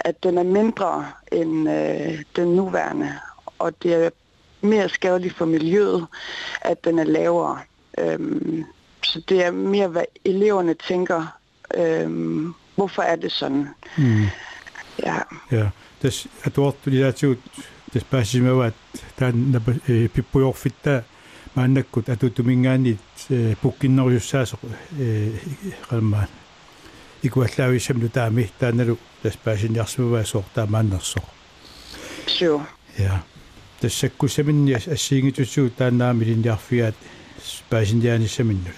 at 0.00 0.22
den 0.22 0.38
er 0.38 0.42
mindre 0.42 1.06
end 1.32 1.70
øh, 1.70 2.24
den 2.36 2.48
nuværende, 2.48 3.12
og 3.58 3.82
det 3.82 3.94
er 3.94 4.10
mere 4.60 4.88
skadeligt 4.88 5.36
for 5.36 5.44
miljøet, 5.44 6.06
at 6.60 6.84
den 6.84 6.98
er 6.98 7.04
lavere. 7.04 7.58
Øhm, 7.98 8.64
så 9.02 9.22
det 9.28 9.44
er 9.44 9.50
mere, 9.50 9.88
hvad 9.88 10.04
eleverne 10.24 10.74
tænker, 10.74 11.26
øhm, 11.74 12.54
hvorfor 12.74 13.02
er 13.02 13.16
det 13.16 13.32
sådan? 13.32 13.68
Mm. 13.96 14.26
Ja, 14.98 15.26
я 15.50 15.72
тас 16.00 16.26
атуартулилаатигут 16.44 17.40
тас 17.92 18.04
паасимаваат 18.04 18.74
таан 19.16 19.62
пиппуйорфитта 19.86 21.04
мааннаккут 21.54 22.08
атутумингаанит 22.08 23.00
пуккиннериуссаасоқ 23.62 24.60
э 24.98 25.32
қалма 25.88 26.28
икуаллаависсамну 27.22 28.08
таами 28.08 28.50
тааналу 28.58 28.98
тас 29.22 29.36
паасиниарсимаваа 29.36 30.24
соортаа 30.24 30.66
мааннерсоқ 30.66 31.24
så 32.28 32.60
Ja. 32.98 33.22
Тассаккусаминни 33.80 34.72
ассиингитуссуу 34.72 35.70
таанаами 35.70 36.24
линниарфигаат 36.24 36.96
паасинианissaminnут. 37.70 38.74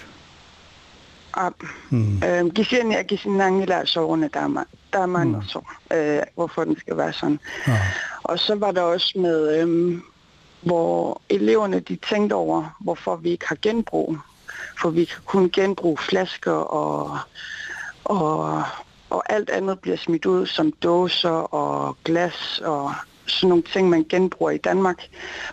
Mm. 1.89 2.23
Øhm, 2.23 2.51
Gisinja, 2.51 3.01
Gisinangela, 3.01 3.85
sovende 3.85 4.27
damer. 4.27 4.63
Der 4.93 4.99
er 4.99 5.05
mange 5.05 5.43
mm. 5.55 5.97
øh, 5.97 6.21
hvorfor 6.35 6.63
den 6.63 6.79
skal 6.79 6.97
være 6.97 7.13
sådan. 7.13 7.39
Ja. 7.67 7.79
Og 8.23 8.39
så 8.39 8.55
var 8.55 8.71
der 8.71 8.81
også 8.81 9.19
med, 9.19 9.61
øhm, 9.61 10.03
hvor 10.61 11.21
eleverne 11.29 11.79
de 11.79 11.97
tænkte 12.09 12.33
over, 12.33 12.77
hvorfor 12.79 13.15
vi 13.15 13.29
ikke 13.29 13.47
har 13.47 13.57
genbrug. 13.61 14.17
For 14.81 14.89
vi 14.89 15.05
kan 15.05 15.21
kun 15.25 15.49
genbruge 15.49 15.97
flasker 15.97 16.51
og, 16.51 17.17
og, 18.03 18.63
og 19.09 19.33
alt 19.33 19.49
andet 19.49 19.79
bliver 19.79 19.97
smidt 19.97 20.25
ud 20.25 20.45
som 20.45 20.71
dåser 20.71 21.53
og 21.53 21.97
glas 22.03 22.61
og 22.63 22.93
sådan 23.25 23.49
nogle 23.49 23.63
ting, 23.63 23.89
man 23.89 24.05
genbruger 24.09 24.51
i 24.51 24.57
Danmark. 24.57 25.03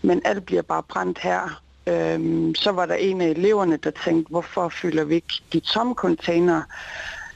Men 0.03 0.23
alt 0.25 0.47
bliver 0.47 0.63
bare 0.63 0.83
brændt 0.83 1.19
her. 1.19 1.61
Øhm, 1.89 2.55
så 2.55 2.73
var 2.73 2.87
der 2.87 2.95
en 2.95 3.21
af 3.21 3.27
eleverne, 3.29 3.77
der 3.77 3.91
tænkte, 4.05 4.31
hvorfor 4.31 4.69
fylder 4.69 5.05
vi 5.05 5.15
ikke 5.15 5.43
de 5.53 5.61
tomme 5.61 5.95
container, 5.95 6.63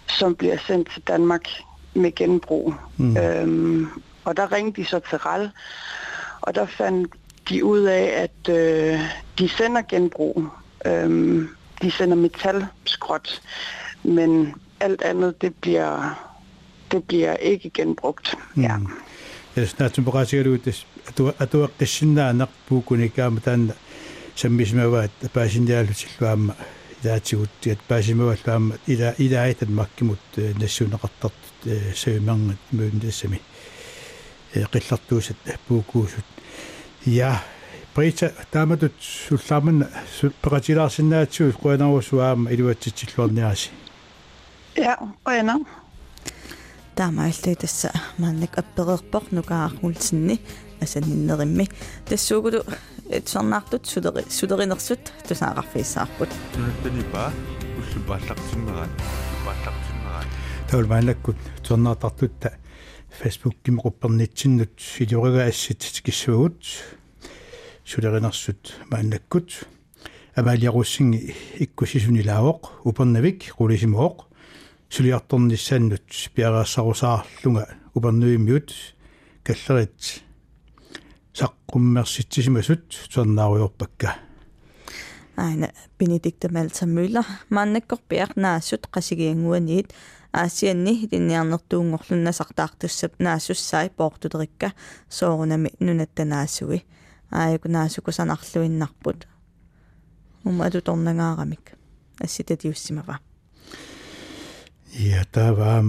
som 0.08 0.34
bliver 0.34 0.56
sendt 0.66 0.90
til 0.92 1.02
Danmark 1.02 1.48
med 1.94 2.14
genbrug. 2.14 2.74
Mm. 2.96 3.16
Øhm, 3.16 3.88
og 4.24 4.36
der 4.36 4.52
ringte 4.52 4.82
de 4.82 4.86
så 4.86 4.98
til 4.98 5.18
RAL, 5.18 5.50
og 6.40 6.54
der 6.54 6.66
fandt 6.66 7.12
de 7.48 7.64
ud 7.64 7.80
af, 7.80 8.28
at 8.28 8.54
øh, 8.54 9.00
de 9.38 9.48
sender 9.48 9.82
genbrug. 9.88 10.44
Øhm, 10.86 11.48
de 11.82 11.90
sender 11.90 12.16
metalskrot, 12.16 13.40
men 14.02 14.54
alt 14.80 15.02
andet, 15.02 15.42
det 15.42 15.54
bliver, 15.54 16.14
det 16.92 17.04
bliver 17.04 17.36
ikke 17.36 17.70
genbrugt. 17.70 18.34
Mm. 18.54 18.62
Ja. 18.62 18.76
Jeg 19.56 19.68
snakker 19.68 20.02
på 20.02 20.18
at 20.18 20.30
du 21.18 21.32
at 21.38 21.52
du 21.52 21.62
er 21.62 21.68
qishnaa 21.78 22.32
naqbu 22.32 22.80
kunika 22.80 23.28
саммисмаваат 24.36 25.10
паасиниалутиллуаама 25.32 26.56
илаатигут 27.02 27.50
тиат 27.60 27.80
паасимаваллуаама 27.88 28.76
ила 28.86 29.14
илаайтат 29.18 29.68
маккимут 29.68 30.20
нассунеқартарт 30.36 31.34
савимангат 31.96 32.58
муундассами 32.70 33.40
э 34.54 34.64
қиллартуусат 34.64 35.36
пуукуусут 35.66 36.24
я 37.04 37.42
Брita 37.94 38.32
тааматут 38.50 38.94
суллааманна 39.28 39.86
пеқатилаарсинаатсуус 40.42 41.54
қуанарусуаама 41.60 42.50
илуатситсиллуарниаси 42.50 43.70
Ja, 44.76 44.96
og 45.24 45.32
ender. 45.32 45.66
таамааллуи 46.96 47.54
тасса 47.56 47.90
мааннак 48.18 48.58
апперерпоқ 48.58 49.30
нукаармулсинни 49.32 50.40
асаниннеримми 50.82 51.68
тассуугулу 52.08 52.64
сорнаартут 53.26 53.86
сулери 53.86 54.24
сулеринерсут 54.30 55.12
тусаагаарфиссаарпут 55.28 56.30
тунаттанипаа 56.54 57.32
уллупааллартиннерат 57.78 58.90
уллупааллартиннерат 59.00 60.28
таулмаанаккут 60.70 61.36
туернаатартутта 61.62 62.58
Facebook 63.20 63.56
кимеқуппернитсиннут 63.64 64.80
филиорига 64.80 65.44
ассит 65.44 65.82
киссуагут 66.04 66.64
сулеринерсут 67.84 68.74
мааннаккут 68.90 69.66
амаалиаруссинги 70.34 71.34
иккусисунилаавоқ 71.60 72.60
упернавик 72.84 73.52
qulисимооқ 73.58 74.24
сулиарторниссааннут 74.88 76.08
пиараассарусаарлунга 76.34 77.68
упернуиммиут 77.94 78.72
каллерит 79.44 80.22
саққуммерситсисимасут 81.33 83.09
туернааруйорпакка 83.13 84.15
аина 85.35 85.71
бенедикта 85.99 86.49
малта 86.51 86.85
мюллер 86.85 87.25
мааннаккор 87.49 87.99
пиарнаассут 88.09 88.87
қасигиангуаниит 88.87 89.93
аасианни 90.31 91.07
линниарнертуунгорлуннасартаартуссап 91.11 93.19
наассуссаи 93.19 93.89
поортулерикка 93.89 94.73
соорунами 95.09 95.71
нунаттанаасуи 95.79 96.85
ааюкунаасукусанарлуиннарпут 97.31 99.27
ума 100.43 100.65
атуторнагаарамик 100.65 101.73
асситатиуссимава 102.19 103.19
Ja, 104.93 105.23
der 105.35 105.57
var 105.57 105.81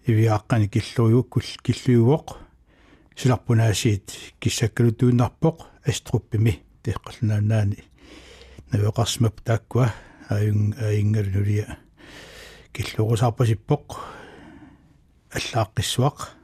ивиааққани 0.06 0.68
киллуйуккул 0.68 1.42
киллуйуоқ 1.62 2.36
силарпунаасиит 3.16 4.10
киссаккалутууннарпоқ 4.40 5.62
аструппими 5.86 6.62
теққалнаанаани 6.82 7.84
навеқарсмап 8.72 9.40
тааккуа 9.44 9.92
аюн 10.28 10.74
аингалу 10.78 11.30
нулия 11.30 11.78
киллуурусаарпасиппоқ 12.72 13.98
аллааққиссуақ 15.30 16.39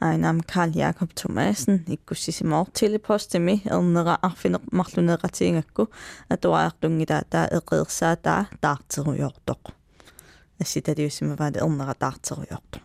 Einam 0.00 0.40
Karl 0.52 0.70
Jakob 0.74 1.10
Thomasen 1.20 1.84
ikkussisimaor 1.88 2.66
telepostimi 2.78 3.62
ernera 3.70 4.18
arfineq 4.22 4.62
marluneqatiingakku 4.72 5.88
atuaarlungila 6.30 7.22
taa 7.30 7.46
eqeersaa 7.58 8.16
taa 8.16 8.44
taarteruyortoq 8.60 9.72
assitaliussimavaat 10.62 11.56
ernera 11.56 11.94
taarteruyortoq 11.94 12.82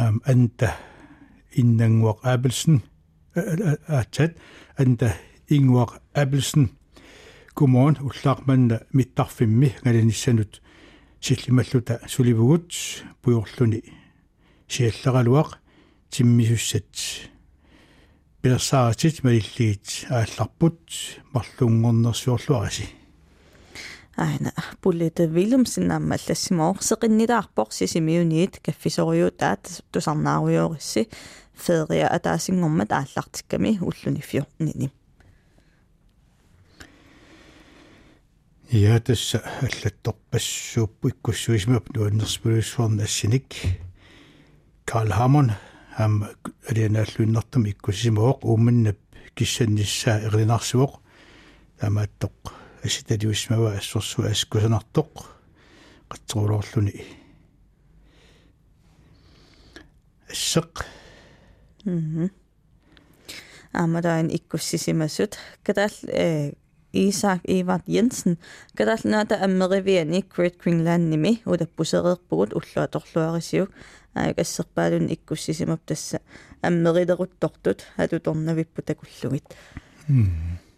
um, 0.00 0.20
anta 0.28 0.68
innanguaq 1.56 2.24
Abelsen 2.24 2.82
atsat 3.88 4.36
anta 4.80 5.10
inguaq 5.50 5.98
Abelsen 6.14 6.70
Godmorgen 7.54 8.04
ullaarmanna 8.08 8.78
mittarfimmi 8.92 9.74
ngalinissanut 9.84 10.61
силлималлута 11.22 12.00
суливугут 12.08 12.72
пуйорлуни 13.22 13.80
сиаллералуақ 14.68 15.50
тиммисуссат 16.10 16.90
пилерсааратит 18.42 19.22
малиллигит 19.22 19.86
аалларпут 20.10 20.80
марлунгорнерсуорлуараси 21.32 22.88
аана 24.16 24.52
пуллета 24.82 25.24
вилумсиннаамма 25.26 26.16
аллассимаорсеқиннилаарпор 26.18 27.68
сисимиуниит 27.70 28.58
каффисориутаат 28.58 29.84
тусарнааруйоорисси 29.92 31.08
феерия 31.54 32.08
атаасингормат 32.08 32.90
ааллартикками 32.92 33.78
уллуниффиор 33.80 34.46
tässä 39.04 39.40
allatoppassuuppu 39.44 41.08
ikkussuismap 41.08 41.84
nuannerspuluussuarn 41.96 43.00
assinik 43.00 43.56
Karl 44.92 45.10
Hammond 45.10 45.50
ham 45.90 46.22
alianaalluinnertam 46.70 47.66
ikkusisimooq 47.66 48.44
uummannap 48.44 48.96
kissannисsaa 49.34 50.16
erlinarsuoq 50.16 50.92
тамааттоq 51.76 52.52
аситалиусмава 52.86 53.72
ассорсу 53.76 54.22
аскусанартоq 54.22 55.12
qatsuulorluni 56.08 57.06
ассеq 60.30 60.84
мм 61.84 62.30
амадаан 63.72 64.28
иккуссисимассут. 64.28 65.36
Катаал 65.62 65.90
э 66.08 66.52
Isak 66.93 67.41
Evert 67.45 67.85
Jensen 67.87 68.37
катаалнаата 68.75 69.35
аммеривиани 69.43 70.23
Great 70.35 70.55
Greenland 70.63 71.09
ними 71.09 71.41
улаппусереерпугут 71.45 72.53
уллуаторлуарисиу 72.53 73.67
аакассерпаалун 74.15 75.07
иккуссисимап 75.13 75.81
тасса 75.85 76.21
аммерилеруттортут 76.61 77.83
алуторнавиппу 77.97 78.81
такуллугит 78.81 79.45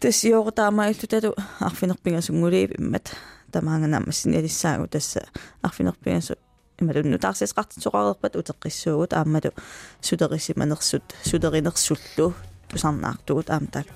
тасиор 0.00 0.52
таамаиллу 0.52 1.06
талу 1.06 1.34
арфинерпингасунгулиип 1.60 2.78
иммат 2.78 3.14
тамаанганаамассиниалиссаагу 3.52 4.88
тасса 4.88 5.28
арфинерпингасу 5.62 6.34
ималунну 6.80 7.18
таарсисқартитсоқарерпат 7.18 8.36
утеққиссуугут 8.36 9.12
аамалу 9.14 9.52
сулерисиманерсут 10.00 11.04
сулеринерсуллу 11.22 12.34
тусарнаартугут 12.68 13.50
аама 13.50 13.66
таак 13.66 13.86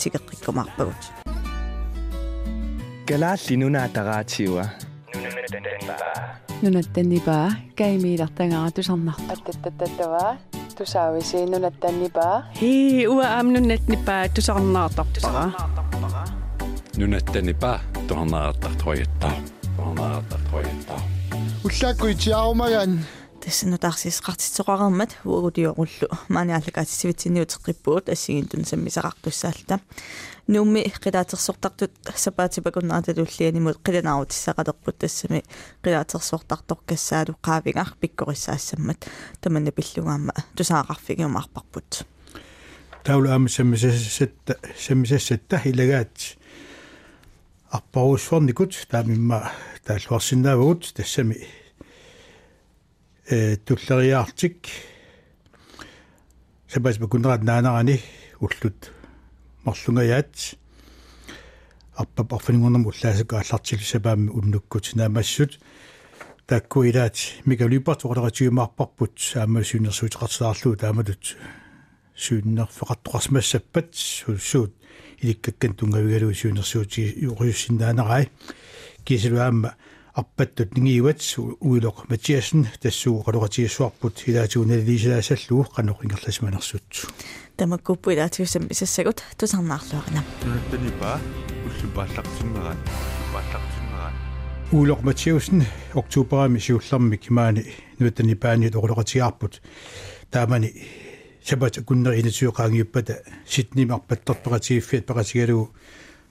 тигеққиккомаарпагут 3.10 3.10
галаалли 3.10 3.56
нунаатараатиуа 3.58 4.66
нунаттаннипаа 6.62 7.50
каймиилартангара 7.76 8.72
тусарнарта 8.72 9.34
аттаттаттава 9.34 10.38
тусаависи 10.78 11.46
нунаттаннипаа 11.50 12.46
хи 12.60 13.08
уа 13.08 13.26
аамнуннатнипаа 13.38 14.30
тусарнаартартара 14.36 15.46
нунаттаннипаа 16.98 17.82
торнаартартруйаттаа 18.08 19.36
торнаартартруйаттаа 19.78 21.02
уллааккуитиарумаган 21.66 23.00
тассану 23.42 23.78
таарсисқартитсоқарермат 23.78 25.18
уагулиоруллу 25.26 26.08
маниаллакаатисивитсиниутеққиппуут 26.30 28.12
ассигинтун 28.14 28.66
саммисақартуссаалта 28.70 29.80
нуумми 30.49 30.85
қилаатерсортартут 31.03 31.93
сапаатипакуннааталуллианимут 32.15 33.79
қиланаарутиссақалерпут 33.85 34.99
тассами 34.99 35.43
қилаатерсортартор 35.83 36.79
кассаалу 36.87 37.37
qaavingар 37.43 37.95
пиккорissaaссаммат 38.01 39.07
таманна 39.41 39.73
пиллугаама 39.73 40.35
тусаақарфигиумаарпарпут 40.57 42.07
таулу 43.05 43.29
аама 43.31 43.49
саммисассатта 43.49 44.59
саммисассатта 44.79 45.61
илагаат 45.65 46.37
арпарусфорникут 47.71 48.87
таамимма 48.91 49.51
тааллуарсинаавагут 49.85 50.93
тассами 50.95 51.47
э 53.27 53.57
туллериаартик 53.57 54.69
сапаатипакуннерат 56.69 57.43
наанерани 57.43 58.01
уллут 58.41 58.91
Марлунгаyaat 59.70 60.56
арпап 61.96 62.34
арфингорнам 62.34 62.86
уллаасаку 62.86 63.36
аллартилусапаами 63.36 64.30
уннуккут 64.30 64.96
наамассут 64.96 65.60
таккуилаат 66.48 67.18
микалипарт 67.46 68.06
оқалератиумаарпарпут 68.06 69.16
аама 69.36 69.62
сюнерсуутеқартилаарлуу 69.62 70.76
таамалут 70.76 71.38
сюннерфеқартоқарсмассаппат 72.16 73.94
сулсуут 73.94 74.74
иликкаккан 75.22 75.76
тунгавигалуу 75.76 76.34
сюнерсуути 76.34 77.14
юриуссиннаанерай 77.30 78.30
кисилуаама 79.06 79.76
арпаттут 80.14 80.78
нингиуат 80.78 81.22
уилоқ 81.62 82.10
матиасен 82.10 82.68
тассуу 82.82 83.22
қалоқатиассуарпут 83.28 84.24
илаатиуналилисалаасаллуу 84.26 85.68
қаноқ 85.76 86.04
ингерласманерсут 86.04 87.06
тамаккуппу 87.60 88.12
илаатиуссам 88.12 88.68
исассагут 88.74 89.24
тусарнаарлуарина 89.38 90.22
нунаттанипаа 90.44 91.20
уллупааллартиммерат 91.68 92.80
уллупааллартиммерат 92.88 94.16
уилоқ 94.72 95.02
матиусен 95.04 95.66
октуберами 95.94 96.60
сиуллармик 96.60 97.24
имаани 97.30 97.62
нуаттанипаани 98.00 98.68
оқолоқатиарпут 98.80 99.54
таамани 100.32 100.70
сабат 101.44 101.76
куннер 101.88 102.14
инатиоқаангиуппата 102.22 103.14
ситнимарпаттарпеқатигиффиат 103.54 105.06
пеқатигалугу 105.10 105.74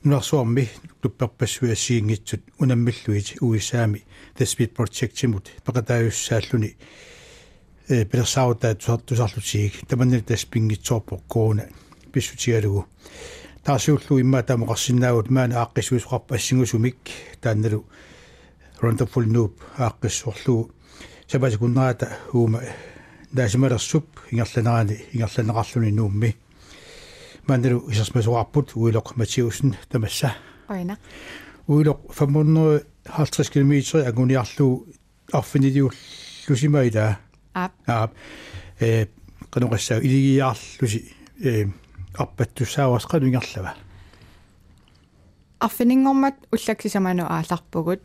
нуарсуарми 0.05 0.69
тупперпассуассиингитсут 1.03 2.43
унаммиллуит 2.59 3.37
уисаами. 3.41 4.05
The 4.39 4.47
speed 4.47 4.73
project 4.75 5.13
тимут 5.15 5.51
пеқатааюссааллуни 5.67 6.77
э 7.89 8.05
пилерсаутаа 8.05 8.75
тусарлутиик 8.75 9.87
таманнали 9.89 10.21
таспингитсоорпо 10.21 11.23
коона 11.29 11.65
писсутигалугу 12.13 12.87
таасиуллу 13.65 14.21
имма 14.21 14.43
таамоқарсинаагут 14.43 15.31
маана 15.31 15.63
ааққисуисоқарпа 15.63 16.35
ассигусумик 16.35 16.97
таанналу 17.41 17.85
ронтафул 18.81 19.25
нууп 19.25 19.61
ааққиссорлуу 19.77 20.71
сабаси 21.27 21.57
куннаата 21.57 22.19
уума 22.33 22.61
даасималерсуп 23.33 24.07
ингерланерани 24.31 24.97
ингерланеқарлуни 25.13 25.91
нуумми 25.93 26.37
манеру 27.47 27.85
исерсмасуарпут 27.91 28.73
уилоқ 28.75 29.17
матиусен 29.17 29.77
тамасса 29.91 30.35
ойна 30.69 30.99
уилоқ 31.69 31.99
550 32.09 33.51
км 33.53 34.07
агуниарлуу 34.07 34.87
арфинидиуллусимаила 35.33 37.19
ап 37.55 37.73
ап 37.87 38.13
э 38.81 39.07
каноқассаа 39.51 40.01
илигиаарлуси 40.01 41.15
э 41.41 41.67
арпаттуссаавас 42.15 43.07
кануингерлава 43.07 43.75
арфинингормат 45.61 46.35
уллаксисаману 46.53 47.25
ааларпугут. 47.25 48.01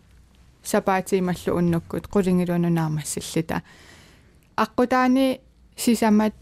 Сапаатиималлу 0.63 1.57
уннуккут. 1.57 2.07
Qulingilununаармассиллита 2.07 3.61
аққутаани 4.57 5.39
сисамат 5.75 6.33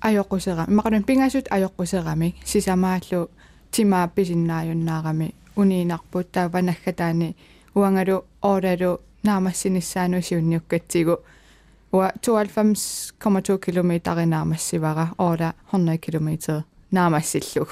ajokkusera 0.00 0.66
maqanun 0.68 1.04
pingasut 1.04 1.46
ajokkuserami 1.50 2.34
sisamaallu 2.44 3.30
timaa 3.70 4.08
pisinnaajunnaarami 4.08 5.34
uniinarput 5.56 6.32
taavanaggataani 6.32 7.36
uangalu 7.74 8.24
ordalu 8.42 9.00
naamassinissaanu 9.22 10.22
siunniukkatsigu 10.22 11.16
ua 11.94 12.08
92,2 12.08 13.58
kilometerinaamassivara 13.64 15.06
orda 15.18 15.52
100 15.72 15.98
kilometer 16.04 16.62
naamassillug 16.90 17.70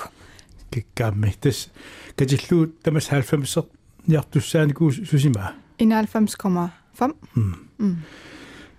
киккаамми 0.71 1.35
тас 1.41 1.71
катиллуу 2.17 2.67
тамас 2.83 3.11
90 3.11 3.67
няртуссаанику 4.07 4.93
сусима 4.93 5.55
91,5 5.79 7.95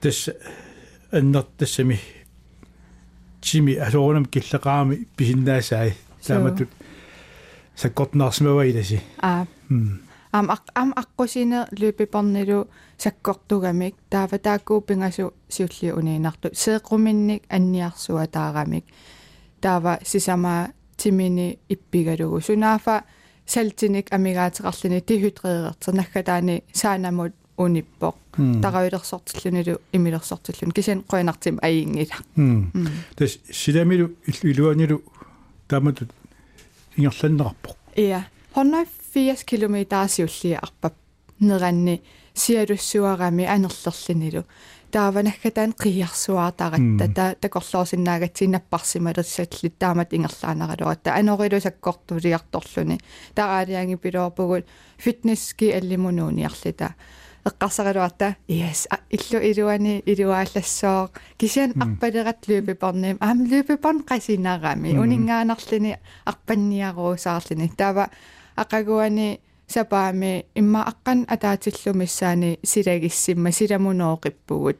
тас 0.02 0.30
аннер 1.12 1.44
тассами 1.58 2.00
тими 3.42 3.74
асоорнам 3.74 4.26
киллеqaami 4.26 5.08
писиннаасаи 5.18 5.94
тааматут 6.26 6.70
саккортнаарсмава 7.76 8.70
иласи 8.70 9.02
аа 9.20 9.46
ам 9.70 10.00
am 10.34 10.50
am 10.76 10.93
аққусине 11.02 11.60
лүпипарнилу 11.80 12.67
саккортугамик 12.98 13.96
тааватааккууппингасу 14.10 15.34
сиулли 15.50 15.91
униинарту 15.91 16.50
сеэқруминник 16.54 17.43
анниарсуа 17.50 18.28
таарамик 18.28 18.86
таава 19.62 20.00
сисама 20.04 20.74
тимини 20.98 21.60
иппигалугу 21.69 22.41
сунаафа 22.41 23.04
салтиник 23.46 24.12
амигаатеқарлини 24.12 25.02
тихүтреертер 25.02 25.93
наггатаани 25.93 26.63
саанамут 26.74 27.34
униппоқ 27.58 28.15
таравилерсортиллунилу 28.62 29.82
имилерсортиллун 29.91 30.72
кисин 30.72 31.04
қоянартим 31.08 31.60
аиингила 31.62 32.17
тас 33.15 33.38
силамилу 33.52 34.10
илуанилу 34.43 35.04
тамату 35.67 36.08
ингерланнерпоқ 36.98 37.78
иа 37.96 38.26
хорнаф 38.56 38.88
80 39.13 39.43
kilometersiulliarpap 39.45 40.93
neranni 41.39 42.04
sialussuarami 42.34 43.47
anerlerlinilu 43.47 44.43
тааванаггатаан 44.91 45.73
қиарсуаартаратта 45.84 47.08
та 47.15 47.36
такорлоорсиннаагатсиннаппарсималерсалли 47.41 49.69
таамат 49.80 50.13
ингерлаанералуатта 50.13 51.15
анорилу 51.17 51.62
саккортулиарторлуни 51.62 52.97
тараалианги 53.36 53.97
пилоорпугул 53.97 54.62
фитнесски 54.97 55.73
аллимунууниарлита 55.78 56.89
эққарсарилуатта 57.49 58.36
yes 58.47 58.88
иллу 59.10 59.39
илуани 59.49 60.04
илуааллассоо 60.06 61.10
кисиан 61.38 61.73
арпалерат 61.82 62.47
лүпипарним 62.47 63.17
аам 63.19 63.39
лүпипарн 63.52 63.99
қасинаарами 64.10 64.89
унингаанаарлини 65.04 65.97
арпанниаруусаарлини 66.26 67.67
таава 67.78 68.06
ақагуани 68.56 69.39
сапаами 69.68 70.46
имма 70.56 70.82
аққан 70.92 71.26
атаатиллумиссаани 71.28 72.60
силагиссимма 72.63 73.50
силамунооқиппугут 73.52 74.78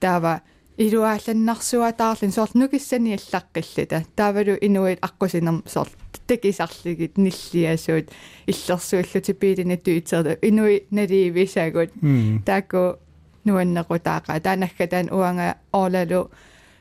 таава 0.00 0.40
илуаалланнарсуатаарлин 0.78 2.32
сорт 2.32 2.54
нукиссани 2.54 3.16
аллаққиллита 3.16 4.04
таавалу 4.16 4.54
инуит 4.60 5.00
аққусинерм 5.00 5.62
сорт 5.68 5.92
такисарлигит 6.26 7.16
ниллиасуут 7.16 8.10
иллерсууллути 8.46 9.32
пиилина 9.32 9.76
туитерда 9.76 10.32
инуи 10.42 10.86
наливисагут 10.90 11.90
тааку 12.44 12.98
нуаннеқутаақа 13.46 14.40
таанаггатаан 14.40 15.08
уанга 15.12 15.56
оолалу 15.72 16.30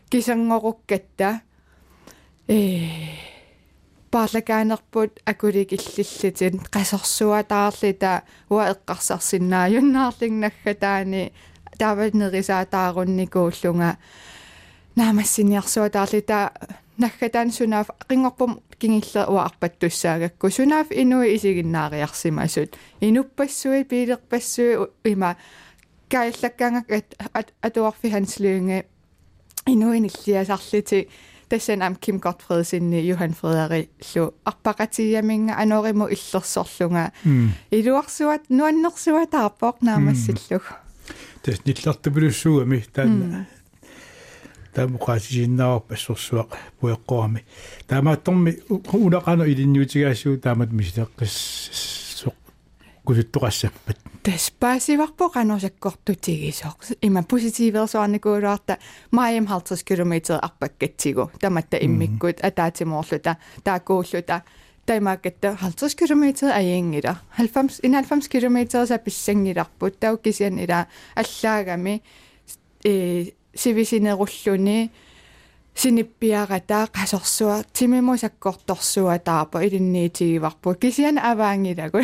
кисангоруккатта 0.09 1.41
э 2.47 3.34
паалакаанерпут 4.14 5.20
акуликиллиллитин 5.26 6.60
қасорсуатаарлита 6.74 8.22
уа 8.50 8.70
эққарсарсиннаа 8.72 9.66
юннаарлингнаггатаани 9.78 11.32
тааванерисаатаарунникууллунга 11.78 13.90
наамассиниарсуатаарлита 14.96 16.50
наггатаан 16.98 17.52
сунаав 17.52 17.86
қингорпум 18.08 18.60
кингилла 18.80 19.26
уа 19.28 19.44
арпаттуссаагакку 19.44 20.50
сунаав 20.50 20.86
инуи 20.90 21.34
исигиннаариарсимасут 21.36 22.76
инуппассуи 23.00 23.84
пилерпассуи 23.84 24.88
има 25.04 25.36
каиллаккангак 26.10 27.04
атуарфи 27.62 28.10
ханслуинге 28.10 28.86
инуиниллиасарлити 29.66 31.08
тассан 31.49 31.81
ам 31.81 31.95
Ким 31.95 32.19
Готфредсинни 32.19 33.01
Johan 33.09 33.33
Frederi 33.39 33.89
лу 34.15 34.33
арпақатияминга 34.45 35.53
анориму 35.57 36.07
иллерсорлунга. 36.07 37.11
Илуарсуат 37.71 38.49
нуаннерсуатаарпоқ 38.49 39.75
наамассиллуг. 39.81 40.63
Тас 41.43 41.65
ниллартупилуссуугами 41.65 42.85
таан 42.93 43.47
таамуқаасисиннаавар 44.75 45.81
пассорсуақ 45.89 46.49
пуэққорами 46.79 47.45
таамаатторми 47.87 48.59
улақано 48.69 49.45
илинниутигаасуу 49.51 50.37
таамат 50.37 50.69
мисеққис 50.69 52.04
кусуттоқассаппат 53.04 53.96
таспаасиварпо 54.22 55.30
канорсаккортутигисоо 55.30 56.72
има 57.02 57.22
поситиверсуарникуулуарта 57.22 58.78
маим 59.10 59.46
50 59.46 59.84
км 59.84 60.38
арпаккатсигу 60.42 61.30
таматта 61.40 61.76
иммиккут 61.76 62.40
атаатимоорлута 62.40 63.36
таакууллута 63.64 64.42
таймааккатта 64.86 65.56
50 65.60 65.94
км 65.94 66.46
аингила 66.52 67.20
90 67.38 67.80
90 67.82 68.28
км 68.28 68.86
саписсангиларпут 68.86 69.98
тауккисиан 69.98 70.58
ила 70.58 70.86
аллаагами 71.14 72.02
э 72.84 73.32
сивисинеруллуни 73.54 74.90
синиппиаратаа 75.74 76.86
qasоrsua 76.96 77.64
тимиму 77.72 78.16
саккорторсуа 78.16 79.18
таапа 79.18 79.62
илинниитигиварпу 79.66 80.74
кисиан 80.74 81.18
аваангилагу 81.18 82.00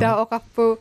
таа 0.00 0.14
оқарпу 0.22 0.78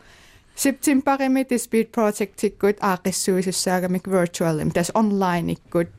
септембарими 0.55 1.41
the 1.49 1.57
speed 1.57 1.87
project 1.95 2.43
иккут 2.47 2.77
аақиссуисуссаагамик 2.81 4.07
virtual 4.07 4.61
им 4.61 4.71
тас 4.71 4.91
онлайн 4.93 5.49
иккут 5.49 5.89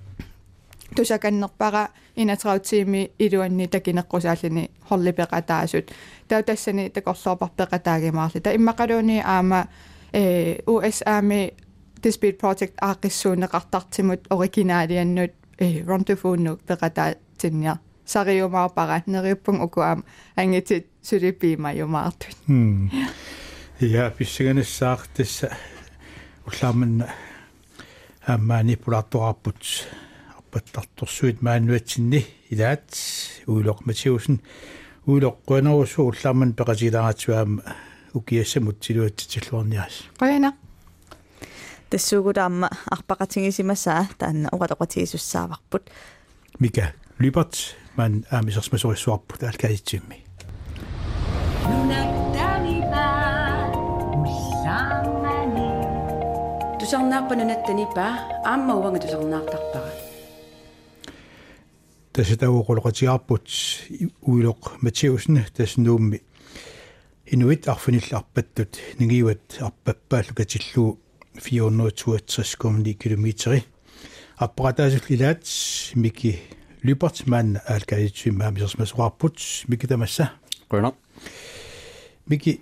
тусаканнерпара 0.97 1.89
инатраутиими 2.17 3.11
илуанни 3.19 3.67
такинеққусааллини 3.67 4.71
хорлипеқатаасут 4.89 5.87
таа 6.29 6.43
тассани 6.43 6.91
такорлоопарпеқатаагимаарли 6.91 8.41
та 8.41 8.55
иммақалууни 8.55 9.23
аама 9.25 9.69
э 10.13 10.63
USA 10.67 11.23
ми 11.23 11.53
the 12.03 12.11
speed 12.11 12.37
project 12.43 12.75
аақиссуунеқартартимут 12.89 14.21
оригинаалианнут 14.31 15.33
э 15.60 15.84
перата 16.68 17.16
тиння 17.38 17.80
сариумаарпара 18.06 19.04
нериуппун 19.06 19.62
укуам 19.62 20.06
ангитит 20.36 20.88
сулипиима 21.02 21.74
юмаартут 21.74 22.36
я 23.80 24.10
писсаганассаартасса 24.10 25.52
уллааманна 26.46 27.10
аамаани 28.26 28.76
пулаартоқарпут 28.76 29.62
арпаттарторсуит 30.38 31.42
маануатсинни 31.42 32.26
илаат 32.50 32.88
уилоқ 33.48 33.80
матиусен 33.86 34.40
уилоқ 35.06 35.36
қуанерусу 35.48 36.08
уллааман 36.10 36.54
пеқатилааратсуаама 36.54 37.62
укиассамут 38.14 38.84
силуатситиллуарниас 38.84 39.94
қаяна 40.20 40.54
тассуугулаама 41.91 42.69
арпақатингисимасаа 42.91 44.07
таанна 44.19 44.49
уqatoqatigissussaavarput 44.55 45.85
мика 46.59 46.95
либерт 47.19 47.55
ман 47.97 48.25
аамисерсмасорissуарпут 48.31 49.43
алкаитсимми 49.43 50.25
тусарнааппанунаттанипаа 56.81 58.13
аама 58.45 58.75
уанга 58.77 59.01
тусарнаартарпара 59.05 59.93
тасатауоқулоқатиарпут 62.13 63.47
уилоқ 64.31 64.63
матиусен 64.85 65.45
таснуумми 65.57 66.21
инуит 67.25 67.69
арфуниллаарпаттут 67.69 68.77
нигиуат 68.99 69.57
арпаппааллу 69.61 70.35
катиллуу 70.35 70.99
462 71.42 72.94
километри 72.94 73.64
аппаратаасул 74.38 75.06
илаат 75.10 75.44
мики 75.96 76.40
либерт 76.84 77.28
ман 77.28 77.60
алкаитсимаа 77.66 78.52
мисерсмасуарпут 78.52 79.40
мики 79.68 79.88
тамасса. 79.88 80.32
Quna 80.70 80.94
мики 82.28 82.62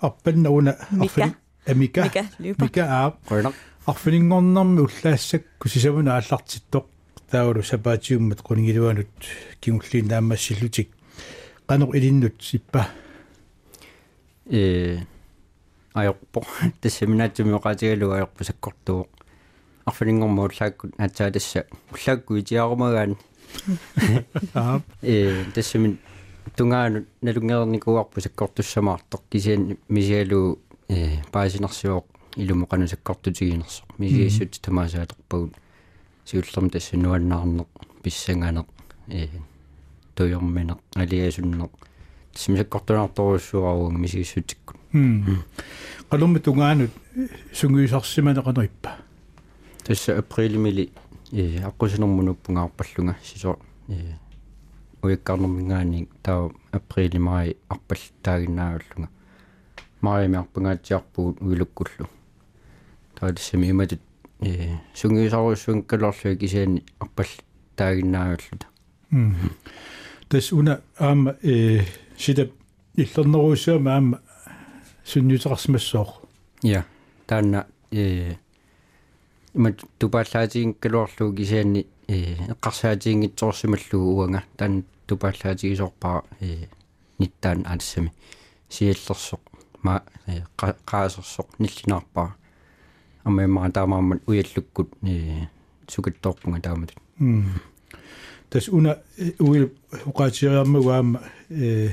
арпаннауна 0.00 0.76
арфини 1.00 1.34
амика 1.66 2.10
мика 2.38 2.82
аа 2.84 3.14
quna 3.28 3.52
арфинингорнэрми 3.86 4.80
уллаассак 4.80 5.42
кусисавуна 5.58 6.16
ааллартиттоқ 6.16 6.84
таулу 7.30 7.62
сапаатиуммат 7.62 8.40
quningilуанут 8.42 9.08
кигуллиин 9.60 10.08
наамассиллутик 10.08 10.88
qanoq 11.68 11.96
илиннут 11.96 12.42
сиппа. 12.42 12.88
Э 14.46 14.98
ajorpo 15.94 16.42
тассаминаатсумиоqaatiгалуг 16.80 18.12
ajorpo 18.16 18.44
саккортуоq 18.44 19.08
арфилингормуу 19.86 20.46
уллааккут 20.48 20.92
аатсааласса 20.98 21.66
уллаакку 21.92 22.38
итиарумагаан 22.40 23.16
аа 24.54 24.80
э 25.02 25.44
тассамин 25.54 25.98
тунгаанут 26.56 27.06
налунгерникуарпу 27.22 28.20
саккортуссамаартоq 28.20 29.22
кисиан 29.30 29.78
мисиалу 29.88 30.58
э 30.88 31.22
паасинерсуоq 31.32 32.06
илумоqanu 32.36 32.88
саккортутигинерсоq 32.88 33.86
мисиассут 33.98 34.60
тамаасааторпагут 34.64 35.54
сиуллерми 36.24 36.70
тасса 36.70 36.96
нуаннаарнеq 36.96 37.68
писсанганеq 38.02 38.66
э 39.08 39.28
тоёрминеq 40.16 40.78
алиасуннеq 40.96 41.72
тассамисаккортунаарторуссуарууг 42.34 43.92
мисиассутиккут 43.92 44.76
qalummi 46.10 46.40
tungaanut 46.40 46.90
sungiusarsimaneqanerippa 47.52 48.90
тасса 49.84 50.18
априлимили 50.18 50.90
э 51.32 51.60
аққусинермунуппунгаарпаллунга 51.68 53.16
сисо 53.22 53.58
э 53.88 54.16
уиккарнэрмингаани 55.02 56.08
таа 56.22 56.50
априлимаи 56.72 57.56
арпаллтаагиннаагаллунга 57.68 59.08
маримиарпангаатиарпуут 60.00 61.40
уилуккуллу. 61.40 62.08
Таатассами 63.18 63.70
иматут 63.70 64.00
э 64.40 64.76
сунгиусаруссуун 64.94 65.82
калорлуи 65.82 66.36
кисиани 66.36 66.84
арпал 66.98 67.26
таагиннаагуллута 67.76 68.66
тас 70.28 70.52
уна 70.52 70.80
аама 70.98 71.36
э 71.42 71.82
сита 72.16 72.48
иллернеруусуама 72.96 73.94
аама 73.94 74.20
сунниутерсмассоо 75.04 76.22
я 76.62 76.84
таанна 77.26 77.66
э 77.90 78.36
имат 79.54 79.80
тупааллаатигин 79.98 80.74
калуарлуу 80.74 81.34
кисиани 81.34 81.86
э 82.08 82.36
эққарсаатигингитсоорсималлугу 82.52 84.16
уанга 84.18 84.44
таан 84.56 84.84
тупааллаатигисорпаа 85.06 86.24
э 86.40 86.68
ниттаан 87.18 87.64
аалсами 87.66 88.12
сиаллерсоқ 88.68 89.40
ма 89.82 90.02
qaasерсоқ 90.56 91.48
ниллинаарпаа 91.58 92.36
аммаамаа 93.24 93.70
таамааммат 93.70 94.20
уяллуккут 94.26 94.90
э 95.02 95.48
сукатторпунга 95.88 96.60
тааматут 96.60 96.98
тас 98.50 98.68
уна 98.68 98.98
уил 99.38 99.70
уqaatiariarmaguaama 100.06 101.20
э 101.50 101.92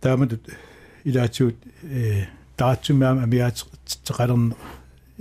тааматут 0.00 0.48
илаатсуут 1.04 1.56
э 1.82 2.26
таатсумаама 2.56 3.22
амиаатеқалерна 3.22 4.54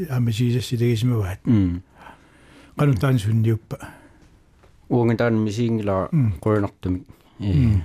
амасиисассилагисмаваат 0.09 1.39
кану 2.77 2.93
таан 2.95 3.19
сунниуппа 3.19 3.77
уунга 4.89 5.17
таан 5.17 5.35
мисиингила 5.43 6.09
қуянартумик 6.41 7.03
э 7.39 7.81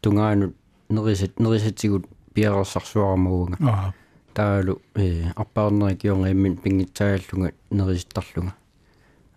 тунгаанут 0.00 0.54
нерисат 0.88 1.40
нерисатсигут 1.40 2.06
пиарерсарсуарамауга 2.34 3.94
таалу 4.34 4.80
э 4.94 5.30
арпаарнери 5.34 5.96
кионгаиммин 5.96 6.56
пингитсагаллунга 6.56 7.52
нериситтарлунга 7.70 8.54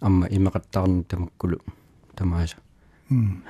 амма 0.01 0.27
имеқаттаарни 0.27 1.03
тамаккулу 1.03 1.61
тамааса 2.15 2.57
сен 3.09 3.43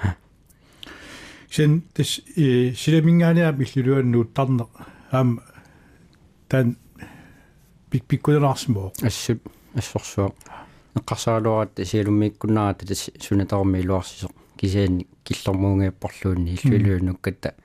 тис 1.50 2.22
э 2.36 2.74
силеминганиа 2.76 3.52
биллулуаннуут 3.52 4.34
тарне 4.34 4.66
аам 5.12 5.41
тан 6.47 6.78
пик 7.89 8.06
пиккулераарсимо 8.06 8.91
ассут 9.02 9.41
ассорсуа 9.74 10.32
эққарсаалуаrat 10.95 11.86
сиалуммиккунаата 11.86 12.86
тас 12.86 13.10
сунатармилуарсисо 13.20 14.30
кисаани 14.58 15.08
киллэрмуунгиаппарлуунни 15.24 16.56
иллуилуунукката 16.56 17.56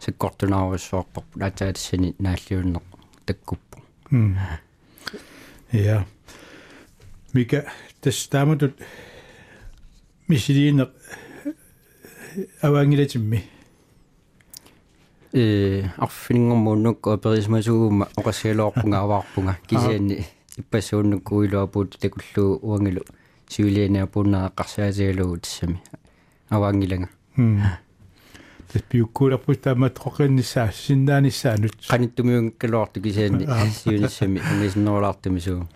саккортунааруссуарпар 0.00 1.24
латаатассани 1.34 2.14
нааллиуннеқ 2.18 2.82
таккуппу 3.26 3.82
я 5.72 6.06
мика 7.32 7.64
тас 8.00 8.28
тааматут 8.28 8.74
мисилиинеқ 10.28 10.90
аваангилатимми 12.60 13.44
э 15.32 15.84
арфинингэрмууннукку 15.96 17.10
аперисмасуугумма 17.10 18.08
оқассиалоорпунга 18.16 18.98
аваарпунга 19.04 19.58
кисиани 19.66 20.26
иппассууннукку 20.56 21.36
уилуапуут 21.36 21.98
такуллуу 21.98 22.58
уангилу 22.62 23.02
сивилианиапууннаа 23.48 24.52
қарсаатигалугу 24.56 25.40
тассами 25.40 25.80
аваангилага 26.48 27.08
тэс 28.72 28.82
пиуккууларпус 28.88 29.58
таамат 29.64 29.98
қоқиннссаа 29.98 30.72
синнааниссаанут 30.72 31.76
қаниттумиунгккалуарту 31.88 33.00
кисиани 33.00 33.46
сиуниссами 33.72 34.40
унгисиннерулаартами 34.40 35.38
суу 35.46 35.68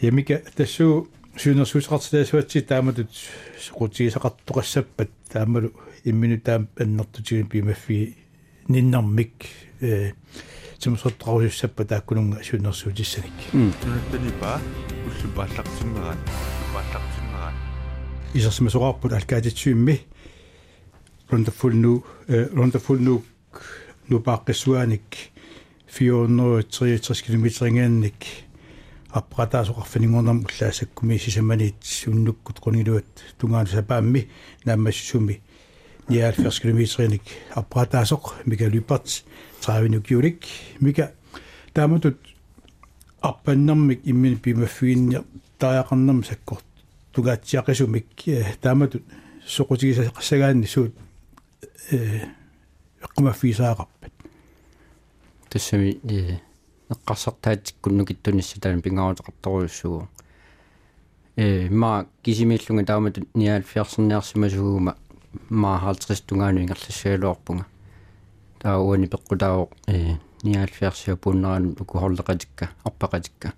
ямика 0.00 0.42
тассуу 0.56 1.08
сюнерсуусеқартилаасуатси 1.37 2.61
тааматут 2.61 3.09
сеқутигисақартоқассаппат 3.57 5.09
таамалу 5.31 5.71
иммину 6.03 6.39
таам 6.39 6.67
аннертутигин 6.77 7.47
пимаффи 7.47 8.17
ниннармик 8.67 9.33
э 9.81 10.13
сумсоттарусуссаппа 10.79 11.85
тааккунунга 11.85 12.43
сюнерсуутиссаник 12.43 13.33
тунаттанипа 13.51 14.61
уллупааллартиммерат 15.07 16.17
пааллартиммерат 16.73 17.55
исерсимасоқарпут 18.33 19.13
алкаатитсуимми 19.13 20.01
рондафулну 21.29 22.05
э 22.27 22.47
рондафулну 22.53 23.23
нупааққиссуаник 24.09 25.01
463 25.87 27.23
километрингаанник 27.25 28.15
аппаратаасоқарфанингорнам 29.10 30.44
уллаасаккуми 30.44 31.18
сисаманиит 31.18 31.82
суннуккут 31.82 32.58
қунилуат 32.58 33.06
тунгаanu 33.38 33.68
сапаамми 33.68 34.28
нааммассуми 34.64 35.40
79 36.08 36.60
километриник 36.60 37.22
аппаратаасоқ 37.54 38.44
микалупарт 38.46 39.24
траавинукиулик 39.60 40.44
мика 40.80 41.12
тааматут 41.72 42.18
аппаннармик 43.20 44.00
иммини 44.04 44.36
пимаффиинни 44.36 45.18
тааяқарнарм 45.58 46.24
саккорт 46.24 46.64
тугаатсиақисумик. 47.12 48.06
Тааматут 48.60 49.02
соқутигисақассагаанни 49.46 50.66
суут 50.66 50.94
э 51.90 52.26
эққумаффисаақарпат 53.02 54.12
тассами 55.48 55.98
э 56.04 56.38
эққарсартаатиккуннукиттунисса 56.90 58.60
таана 58.60 58.80
пингааутеқарторуйуссугу 58.80 60.08
э 61.36 61.68
ма 61.70 62.06
кисимииллунга 62.22 62.84
тааматут 62.84 63.28
79 63.34 64.94
ма 65.50 65.78
50 65.80 66.26
тунгаanu 66.26 66.60
ингерлассаалуарпунга 66.60 67.66
таа 68.58 68.78
уани 68.78 69.06
пеққутаавоқ 69.06 69.70
э 69.86 70.16
79 70.42 71.20
пуннеран 71.20 71.76
укухорлеқатикка 71.78 72.68
арпақатикка 72.84 73.52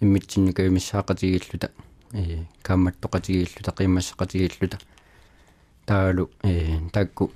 иммитсинника 0.00 0.66
имиссаақатигииллута 0.66 1.70
э 2.12 2.44
камматтоқатигииллута 2.62 3.70
қиммассақатигииллута 3.78 4.80
таалу 5.84 6.30
э 6.42 6.78
такку 6.92 7.30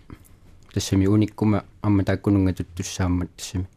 тассами 0.73 1.07
униккума 1.07 1.65
амма 1.83 2.05
таккунунга 2.05 2.55
туттуссааммат 2.55 3.31
тассами 3.37 3.69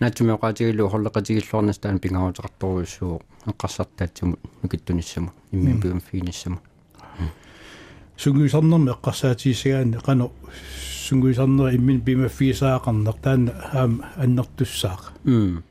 наатсумиоqaатигиллу 0.00 0.88
хорлеqatigиллуарнас 0.88 1.78
таан 1.78 1.98
пингааутеқарторуйуссуу 1.98 3.22
эққарсартаатсумут 3.46 4.40
нукиттуниссаму 4.62 5.32
иммиан 5.52 6.00
финиссаму 6.00 6.60
сунгуисарнерми 8.16 8.90
эққарсаатигисагаани 8.90 9.98
қано 9.98 10.30
сунгуисарнери 11.06 11.76
иммин 11.76 12.00
пима 12.00 12.28
фисаақарнер 12.28 13.14
таан 13.22 13.50
аам 13.72 14.02
аннертуссаақ 14.16 15.12
м 15.24 15.62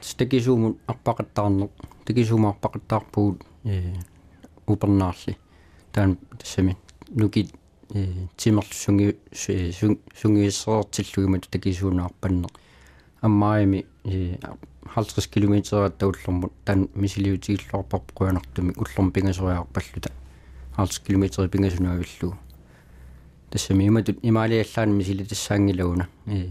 стекисуумут 0.00 0.78
арпақаттаарнеқ 0.86 1.70
текисуума 2.04 2.48
арпақаттаарпуут 2.50 3.42
э 3.64 3.94
упернаарли 4.66 5.36
таан 5.92 6.18
тассами 6.38 6.76
нуки 7.08 7.48
э 7.94 8.06
тимерлу 8.36 8.72
сунги 8.72 9.16
сунгииссеэртиллугимат 9.32 11.48
текисуунаарпаннеқ 11.50 12.52
аммаими 13.25 13.85
50 14.03 15.27
км 15.27 15.89
тауллэрмут 15.97 16.53
таан 16.65 16.89
мисилиутигиллуарпарп 16.95 18.11
куянартуми 18.13 18.73
уллерм 18.77 19.11
пингасуриаарпаллута 19.11 20.11
50 20.75 21.03
км 21.05 21.47
пингасунуавиллуу 21.49 22.35
тассами 23.51 23.87
иматут 23.87 24.17
имаалиаллаан 24.21 24.97
мисилитассаангилауна 24.97 26.07
э 26.25 26.49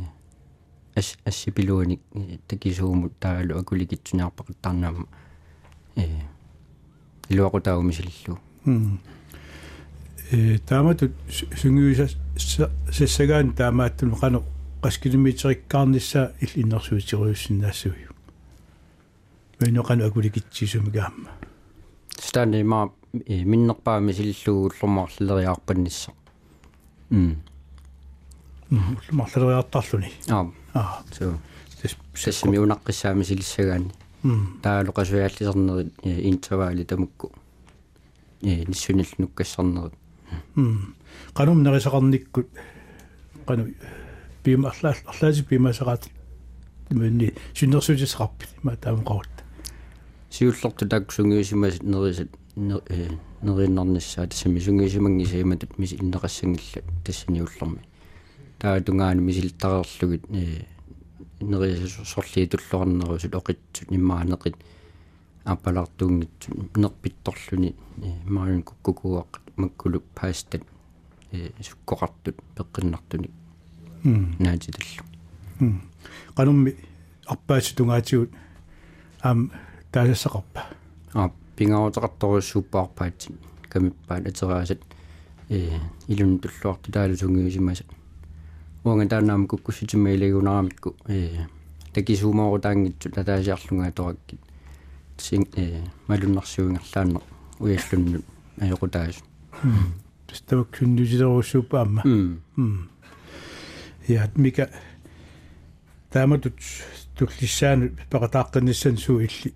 ас 0.94 1.16
ассипилуаник 1.24 2.00
такисуумут 2.46 3.18
таалу 3.18 3.58
акуликитсуниарпақаттарнаама 3.58 5.06
э 5.96 6.06
илуақутаагу 7.28 7.82
мисиллуу 7.82 8.38
э 10.30 10.58
тааматут 10.68 11.12
сунгиуса 11.60 12.08
сассагаан 12.36 13.52
таамааттун 13.54 14.14
қано 14.14 14.42
qaskilimiiterikkаарnissa 14.85 16.21
illinnersuutiruussinnaassуйу 16.43 18.13
мэнуқан 19.61 20.01
акуликитсисумигаамма 20.07 21.31
стани 22.27 22.63
ма 22.63 22.79
миннерпаами 23.51 24.11
силлуугуллэрмарллериаарпаннисса 24.13 26.11
м 27.09 27.35
уллумарлериартарлуни 28.71 30.11
аа 30.29 30.45
аа 30.73 31.03
so 31.17 31.33
тассами 32.13 32.57
унаққиссаами 32.57 33.23
силиссагаани 33.23 33.91
таалоқасуяаллисернери 34.63 35.89
интаваали 36.29 36.83
тамукку 36.83 37.31
э 38.41 38.65
ниссунил 38.67 39.09
нуккассарнери 39.17 39.95
м 40.55 40.95
qanum 41.33 41.63
nerisaqarnikкут 41.63 42.47
qanu 43.47 43.73
piima 44.45 44.69
арлаа 44.69 44.93
арлааси 45.11 45.43
пимасараат 45.43 46.03
мэнни 46.91 47.33
суннерсуутисеқарпит 47.57 48.49
има 48.61 48.75
таамақарут 48.77 49.35
сиуллорту 50.29 50.87
таксунгиусимас 50.87 51.81
нерисат 51.81 52.29
нериннарниссаа 52.55 54.27
тассами 54.27 54.59
сунгиусимангисаиматут 54.59 55.79
мис 55.79 55.93
иннеқассангилла 55.93 56.83
тассиниуллерми 57.03 57.81
таа 58.59 58.81
тунгаани 58.81 59.21
мисилтарерлугит 59.21 60.23
нерису 61.41 62.05
сорлиитуллорнерусут 62.05 63.33
оқитсут 63.33 63.89
ниммаанеқит 63.89 64.55
аппалартуунгитсут 65.43 66.77
нерпитторлуни 66.77 67.75
мариун 68.25 68.61
куккукуақ 68.61 69.41
маккулу 69.55 70.03
паастат 70.13 70.61
суккоқартут 71.61 72.37
пеққиннартуник 72.55 73.31
наатиталлу 74.05 75.03
qanummi 76.37 76.71
arpaasitунгаатигут 77.33 78.31
аам 79.21 79.51
таасассақарпа 79.91 80.61
аа 81.13 81.31
пингаарутеқарторуссууппаарпаатсин 81.57 83.35
камиппаат 83.69 84.27
атераасат 84.27 84.81
э 85.49 85.79
илун 86.07 86.39
туллуарту 86.39 86.91
таалу 86.91 87.15
сунгиусимасат. 87.17 87.87
Уанга 88.83 89.07
таанаам 89.07 89.47
куккусситиммаилагунарамикку 89.47 90.95
э 91.07 91.45
такисуумаору 91.93 92.61
таангитсу 92.61 93.09
татаасиарлунгаа 93.09 93.91
тораккит 93.91 94.39
син 95.17 95.47
э 95.55 95.83
малуннарсуингерлаанне 96.07 97.19
уяллуннут 97.59 98.25
аёқутаасу 98.59 99.23
тастава 100.27 100.65
кюннусилеруссууппа 100.65 101.87
амма 104.07 104.13
я 104.13 104.29
мика 104.35 104.69
тааматут 106.11 106.53
туллиссаану 107.17 107.89
пеқатааққинниссан 108.09 108.97
суу 108.97 109.19
илли 109.19 109.53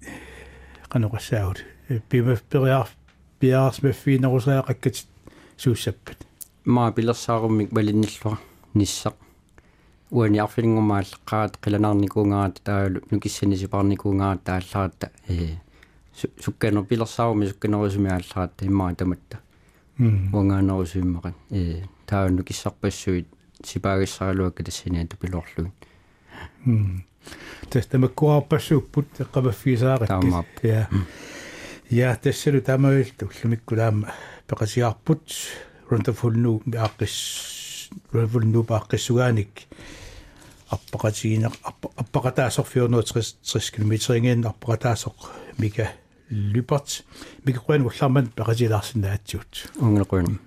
канеқассаагут 0.90 1.64
пима 2.10 2.36
периар 2.50 2.88
пиарс 3.40 3.82
меффинерусаақаккат 3.82 5.06
сууссаппат 5.58 6.18
маа 6.66 6.92
пилерсааруммик 6.92 7.72
валинниллуа 7.72 8.38
ниссақ 8.74 9.16
уани 10.12 10.40
арфилингумааллеққаат 10.40 11.60
қиланаарникуунгаат 11.62 12.62
таалу 12.64 13.02
нукиссанисипарникуунгаат 13.12 14.44
таалларатта 14.44 15.12
э 15.28 15.58
сукканер 16.14 16.84
пилерсааруми 16.84 17.46
сукканерусуми 17.48 18.10
аалларатта 18.10 18.66
иммаа 18.66 18.96
таматта 18.96 19.40
уангаанерусуиммақат 19.98 21.36
э 21.52 21.84
таалу 22.06 22.36
нукиссарпассуит 22.38 23.28
сипаагиссаралуакка 23.64 24.64
тассиниату 24.64 25.18
пилоорлугин 25.18 25.74
тестамаккуарпассууппут 27.70 29.08
эққамаффисааrat 29.20 30.10
я 30.64 30.90
я 31.90 32.16
тассалу 32.16 32.62
тамаилту 32.62 33.28
уллумиккулаама 33.28 34.14
пеқасиарпут 34.48 35.24
рунтафулну 35.90 36.62
ааққис 36.66 37.16
рунтафулну 38.12 38.64
пааққиссугааник 38.64 39.68
аппақатигинеқ 40.70 41.54
аппақатаасорфиорнуутсрис 41.98 43.38
30 43.44 43.72
км-ingen 43.76 44.46
аппақатаасоқ 44.46 45.18
мика 45.58 45.92
люперт 46.30 47.04
мика 47.46 47.60
қуан 47.60 47.82
уллаарман 47.86 48.28
пеқасилаарсинаатсуут 48.38 49.74
унгеқуин 49.82 50.40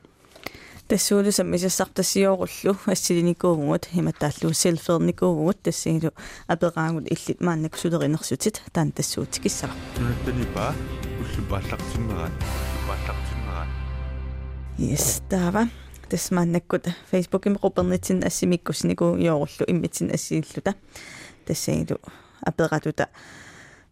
тассуулусам 0.93 1.51
мисассартассиоруллу 1.51 2.77
ассилиникуугуут 2.85 3.87
химатааллу 3.87 4.53
селферникуугуут 4.53 5.63
тассигилу 5.63 6.13
апераагут 6.47 7.07
иллит 7.11 7.41
мааннак 7.41 7.79
сулеринерсутит 7.79 8.61
таан 8.73 8.93
тассуутикиссава 8.93 9.73
нунаттанипа 9.97 10.75
уллупааллартиммерат 11.23 12.33
пааллартиммерат 12.87 13.69
yes 14.77 15.23
тава 15.31 15.71
тасмааннаккут 16.11 16.89
фейсбуким 17.11 17.59
рупернитсин 17.63 18.23
ассимиккуснику 18.23 19.17
йооруллу 19.17 19.65
иммитсин 19.67 20.13
ассииллута 20.13 20.75
тассигилу 21.47 22.01
аператута 22.43 23.09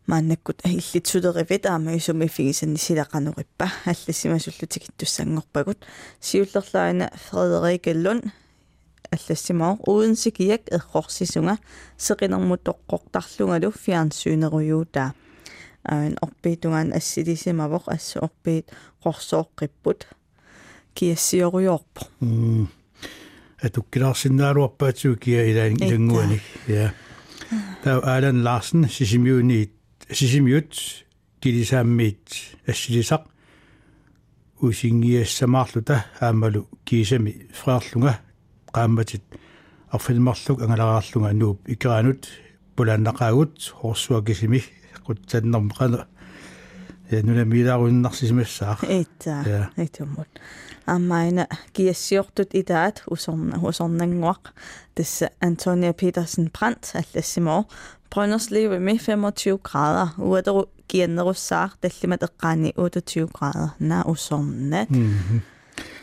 мааннаккут 0.10 0.62
иллитсулеривит 0.66 1.66
аама 1.66 1.98
исуми 1.98 2.28
фигисанни 2.28 2.78
силақанериппа 2.78 3.70
аллассимасуллутикиттуссангорпагут 3.86 5.86
сиуллерлаана 6.20 7.12
фредерикеллун 7.30 8.22
аллассимаа 9.12 9.78
ууденсикиак 9.88 10.62
эррорсисунга 10.72 11.58
сеқинермутоққортарлунгалу 11.98 13.72
фиансюнеруюута 13.72 15.14
аан 15.84 16.18
орпиитунгаан 16.22 16.94
ассилисимавоқ 16.94 17.84
ассу 17.88 18.20
орпиит 18.20 18.72
қорсооққиппут 19.04 20.06
киассиоруйорпо 20.94 22.02
атуккилаарсиннаалуарпаатсуу 23.62 25.16
киа 25.16 25.50
илаан 25.52 25.78
илангуаник 25.82 26.42
я 26.68 26.94
таа 27.84 28.02
аалан 28.04 28.44
ларсен 28.44 28.90
сисимиуниит 28.90 29.72
сисимиут 30.13 30.75
килисааммиит 31.41 32.57
ассилисақ 32.67 33.27
усингиассамаарлута 34.61 36.05
аамалу 36.21 36.69
кисами 36.85 37.49
фраарлунга 37.53 38.21
qaammatit 38.73 39.23
арфилмарлук 39.91 40.63
ангалараарлунга 40.63 41.33
нууп 41.33 41.69
икеранут 41.69 42.29
пулааннақаагут 42.77 43.73
хорсуакисими 43.81 44.65
qutsannerm 45.07 45.71
qana 47.10 47.18
я 47.18 47.24
нуна 47.24 47.46
милааруннарсисимассаа 47.46 48.78
ита 48.82 49.70
итуммут 49.78 50.28
аммаина 50.86 51.48
киассиортут 51.74 52.54
итаат 52.54 53.04
усорна 53.08 53.58
усорнангуақ 53.58 54.54
тасса 54.96 55.30
Антония 55.42 55.94
Петерсен 55.94 56.50
Brandt 56.50 56.96
аллассимоо 56.96 57.66
Brønderslev 58.16 58.80
med 58.80 59.00
25 59.00 59.58
grader. 59.64 60.08
Uadru 60.18 60.66
giannerussar 60.88 61.74
tallimat 61.82 62.24
eqqaani 62.24 62.72
28 62.78 63.28
grader. 63.34 63.70
Na 63.80 64.04
usomnat. 64.08 64.90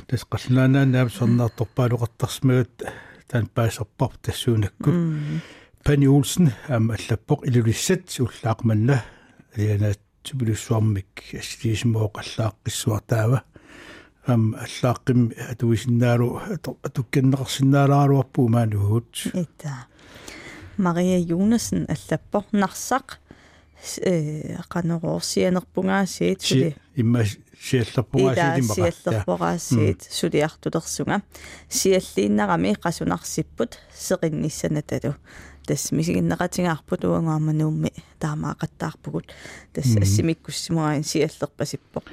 Tas 0.09 0.25
qallunaanaanaam 0.33 1.09
sornaartorpaaluqartarsmagut 1.09 2.85
taan 3.29 3.47
paaserpar 3.55 4.13
tassuunakkut. 4.23 4.95
Pani 5.85 6.09
Olsen 6.09 6.53
am 6.69 6.91
allappoq 6.91 7.47
ilulissat 7.49 8.19
ullaaqmanna 8.21 8.99
alianaat 10.28 10.32
tubilussuarmik 10.32 11.08
assiliismoo 11.40 12.10
qallaaqqissuartaava 12.10 13.40
am 14.28 14.54
allaaqim 14.54 15.32
atuisinnaalu 15.52 16.42
atukkanneqarsinnaalaaruarpuu 16.84 18.50
maanuhut. 18.50 19.32
Itta. 19.34 19.70
Maria 20.78 21.20
Jonasen 21.20 21.86
allappo 21.90 22.44
narsaq 22.52 23.18
qanerorsianerpungaasiit 24.74 26.42
suli 26.42 26.76
imma 26.98 27.20
siallerpungaasiit 27.60 28.64
imma 28.64 28.74
siallerpungaasiit 28.80 30.08
suliartulersunga 30.20 31.20
sialliinnarami 31.70 32.76
qasunarsipput 32.84 33.80
seqinnissannatalu 34.08 35.14
тас 35.68 35.92
мисигиннеқатингаарпут 35.92 37.04
уангаамануумми 37.04 37.92
таамаақаттаарпугут. 38.24 39.34
Тас 39.74 39.96
ассимиккуссимуаин 40.02 41.04
сиаллерпасиппоқ 41.04 42.06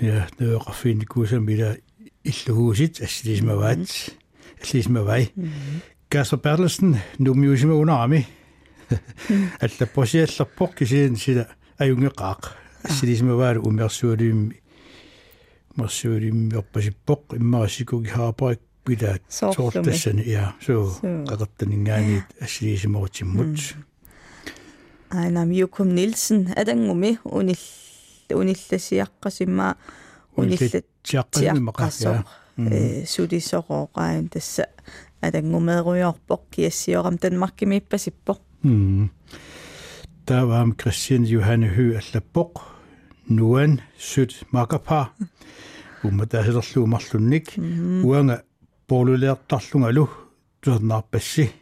я 0.00 0.28
нуэқарфиникуусам 0.38 1.48
ила 1.48 1.76
иллугуусит 2.24 3.00
ассилисмаваат 3.00 3.88
аллисмавай 4.62 5.32
Kasper 6.10 6.38
Bertelsen 6.38 6.96
nummiusima 7.18 7.74
unarami 7.74 8.26
аллаппосиаллерпоқ 9.60 10.74
кисиин 10.78 11.16
сила 11.16 11.48
аюнгеқаақ 11.78 12.42
ассилисмаваалу 12.84 13.62
умерсуалиимми 13.68 14.62
мерсуалиимми 15.77 16.55
орпасиппоқ 16.61 17.35
иммарасикуги 17.37 18.09
хаапарик 18.09 18.59
пилаат 18.85 19.21
соортассани 19.29 20.23
я 20.25 20.55
суу 20.61 20.91
қақаттанингаани 21.01 22.21
ассилисимаватиммут 22.41 23.75
айнам 25.09 25.49
юкум 25.51 25.95
нилсен 25.95 26.53
адангуми 26.55 27.19
унил 27.23 27.57
унилласиаққасимма 28.29 29.77
униллат 30.35 30.85
тиаққасимаққасоо 31.03 32.25
э 32.57 33.05
сулисорооqain 33.05 34.29
тасса 34.29 34.67
атангумееруйорпоқ 35.21 36.41
киассиорам 36.51 37.17
танмаркимиппасиппоқ 37.17 38.39
тааваам 40.25 40.73
кристиан 40.73 41.23
юханне 41.23 41.69
хүй 41.69 41.97
аллаппоқ 41.99 42.51
нуан 43.28 43.80
сут 43.98 44.34
макапа 44.50 45.10
уматаасилерлуумарлунник 46.02 47.52
уанга 48.04 48.42
полулеэртарлунгалу 48.86 50.08
туернаарпасси 50.60 51.52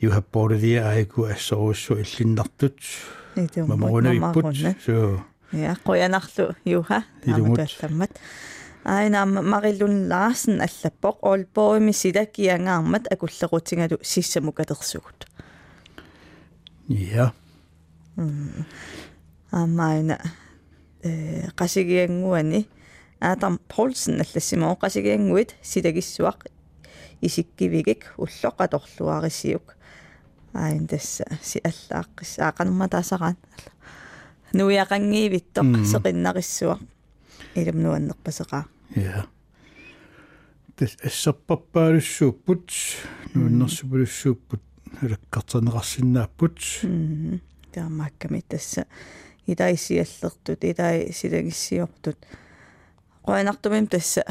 юхаппоорилия 0.00 0.88
аику 0.90 1.24
ассоруссу 1.24 1.94
иллиннартут 2.00 2.78
маморунавиппут 3.56 4.56
соо 4.84 5.24
я 5.52 5.76
qoyanarlu 5.84 6.56
юха 6.64 7.04
Илумут. 7.24 7.60
таамат 7.80 8.10
аина 8.84 9.26
марилун 9.26 10.08
лаарсен 10.08 10.60
аллаппоq 10.60 11.18
олбоими 11.22 11.92
силакиангаармат 11.92 13.12
акуллерутингалу 13.12 13.98
сиссаму 14.02 14.50
катерсугут 14.52 15.28
ja 16.88 17.32
аамаина 19.52 20.18
э 20.24 20.43
qasigianguani 21.56 22.66
аатам 23.20 23.58
полсен 23.68 24.20
аллассимоо 24.20 24.76
qasigianguit 24.76 25.54
силагиссуақ 25.62 26.48
исиккивигик 27.20 28.12
уллоқаторлуарисиук. 28.18 29.74
Аин 30.54 30.86
тасса 30.86 31.24
си 31.42 31.60
аллааққис 31.64 32.38
аақанерма 32.38 32.88
таасараан 32.88 33.36
нуяқангиивиттоқ 34.54 35.70
сеқиннариссуақ 35.92 36.80
илум 37.58 37.78
нуаннерпасеқаа 37.82 38.64
ja 38.94 39.26
тэс 40.76 40.96
ассарпарпаалуссууппут 41.02 42.70
нуиннэрсупулуссууппут 43.34 44.62
алаккартанеқарсинааппут 45.02 46.58
таамаакками 47.74 48.40
тасса 48.46 48.86
илаисиаллертут 49.46 50.64
илаи 50.64 51.12
силагиссиортут 51.12 52.18
qoinartumim 53.26 53.88
tassa 53.88 54.22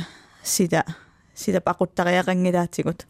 sila 0.43 0.83
sila 1.35 1.59
paquttariaqangilaatигут 1.67 3.07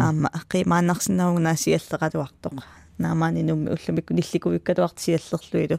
аама 0.00 0.28
қимааннарсинаугнаа 0.52 1.56
сиаллеқалуартоқ 1.64 2.56
наамаани 2.98 3.42
нумми 3.42 3.70
уллумик 3.74 4.10
нилликувиккалуарт 4.10 4.98
сиаллерлуилу 4.98 5.78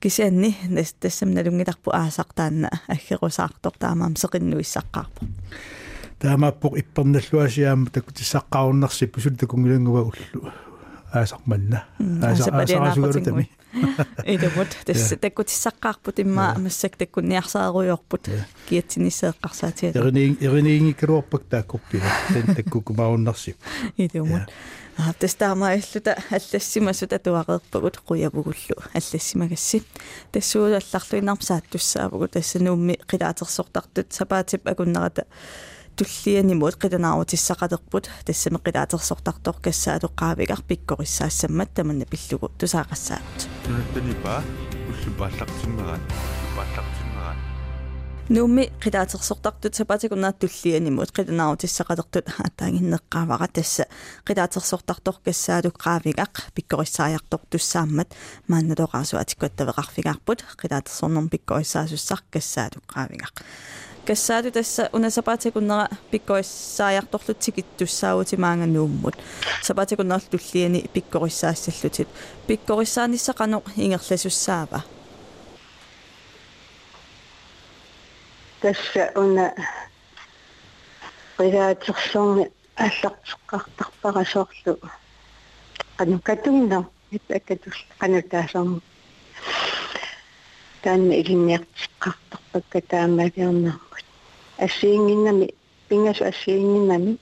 кисианни 0.00 0.56
нас 0.68 0.92
тассам 0.92 1.30
налунгиларпу 1.34 1.90
аасартаанна 1.90 2.70
аггерусаартор 2.88 3.72
таамаам 3.78 4.14
сеқиннуиссаққарпо 4.14 5.20
таамааппоқ 6.20 6.72
ипперналлуасиаама 6.82 7.90
такутиссаққаруннарси 7.90 9.06
пусул 9.06 9.36
такунгилангува 9.36 10.02
уллу 10.02 10.52
аасарманна 11.12 11.84
аасарасугалутами 12.22 13.48
идэмут 14.24 14.76
тасса 14.86 15.16
таккутиссаққарпут 15.16 16.20
имма 16.24 16.52
амассак 16.56 16.96
таккунниарсааруйорпут 16.96 18.28
киатсинissеэққарсаатиа 18.68 19.92
эринии 19.94 20.36
эринingikkaluarpak 20.40 21.42
taakkorpila 21.48 22.10
tan 22.32 22.54
takkukkumarunnarsi 22.56 23.56
идэмут 23.96 24.48
аа 24.98 25.12
тастаама 25.18 25.74
иллута 25.74 26.16
аллассимасута 26.30 27.18
туақерпагут 27.18 27.96
қуявугуллу 28.06 28.76
аллассимагасси. 28.92 29.82
Тассуул 30.32 30.74
алларлуиннарпсааттуссаавгу 30.76 32.28
тассануумми 32.28 32.98
қилаатерсортартут 33.08 34.12
сапаатип 34.12 34.68
акуннерата 35.92 35.96
туллианимут 35.96 36.76
қитанаавутиссақалерпут 36.76 38.08
тассами 38.24 38.58
қилаатерсортартор 38.58 39.60
кассаалуққаавигар 39.60 40.62
пиккориссаассаммат 40.62 41.74
таманна 41.74 42.04
пиллугу 42.04 42.50
тусаақассаат. 42.58 43.20
Нунаттанипа 43.66 44.42
уллупааллартиммерат 44.88 46.00
уллупааллартиммерат 46.00 47.36
нуумми 48.28 48.70
қилаатерсортартут 48.80 49.74
сапаатикуннаат 49.74 50.38
туллианимут 50.38 51.10
қитанаавутиссақалертут 51.12 52.26
атаангиннеққаавара 52.38 53.48
тасса. 53.52 53.86
Қилаатерсортартор 54.24 55.16
кассаалуққаавигақ 55.24 56.52
пиккориссааяртор 56.54 57.40
туссааммат 57.50 58.14
маанналоқаасуатиккуаттавеқарфигаарпут 58.48 60.44
қилаатерсорнерм 60.56 61.28
пиккориссаасуссар 61.28 62.22
кассаалуққаавигақ 62.32 63.42
кассаалу 64.06 64.50
тасса 64.50 64.88
унасапаатикуннера 64.92 65.88
пиккориссааярторлут 66.10 67.38
тикиттуссаавутимаанга 67.38 68.66
нууммут 68.66 69.14
сапаатикуннерл 69.62 70.22
туллиани 70.30 70.88
пиккориссаассаллутит 70.92 72.08
пиккориссааниссақано 72.46 73.62
ингерласуссаава 73.76 74.84
тасса 78.60 79.12
уна 79.14 79.54
qilaatersorni 81.38 82.44
аллартеққартарпарасоорлу 82.76 84.74
qaну 85.96 86.18
катунна 86.28 86.78
ипакатус 87.10 87.78
qaну 88.00 88.22
таасарму 88.22 88.80
таанна 90.82 91.14
илинниартеққартарпакка 91.20 92.80
таамаалиорнармут 92.90 94.04
ассиингиннами 94.58 95.54
пингасу 95.88 96.24
ассиингиннами 96.24 97.18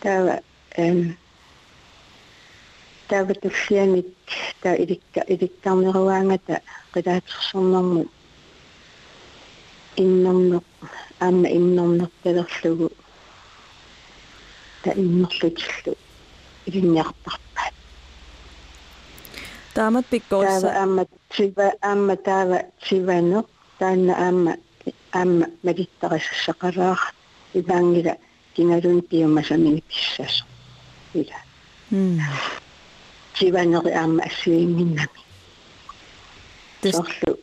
тава 0.00 0.40
эм 0.76 1.16
тава 3.08 3.34
туффиамит 3.34 4.08
та 4.62 4.74
иликка 4.82 5.20
иликтарнеруаангата 5.32 6.62
qilaatersornarmut 6.92 8.10
иннэрнеқ 9.96 10.64
аама 11.20 11.48
иннэрнерталерлугу 11.58 12.88
та 14.82 14.90
иннерлутиллу 14.92 15.94
илинниартарпаат 19.74 19.76
таамат 19.76 20.06
пиккорисса 20.06 20.60
таава 20.60 20.78
аама 20.80 21.04
тива 21.30 21.72
аама 21.82 22.16
таава 22.16 22.62
тивано 22.80 23.44
таанна 23.78 24.14
аама 24.14 24.56
аама 25.12 25.46
магиттарissaqalaar 25.62 27.00
ивангила 27.54 28.16
киналун 28.54 29.02
пиумасамини 29.02 29.82
писсасо 29.88 30.44
ила. 31.14 31.38
Тиванери 33.34 33.90
аама 33.90 34.22
ассуингиннами 34.22 35.20
сорлу 36.82 37.38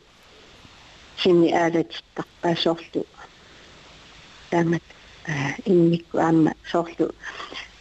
сими 1.16 1.52
аалатиттарпаасоорлу 1.52 3.06
таамат 4.50 4.82
инникку 5.66 6.18
аама 6.18 6.52
соорлу 6.70 7.14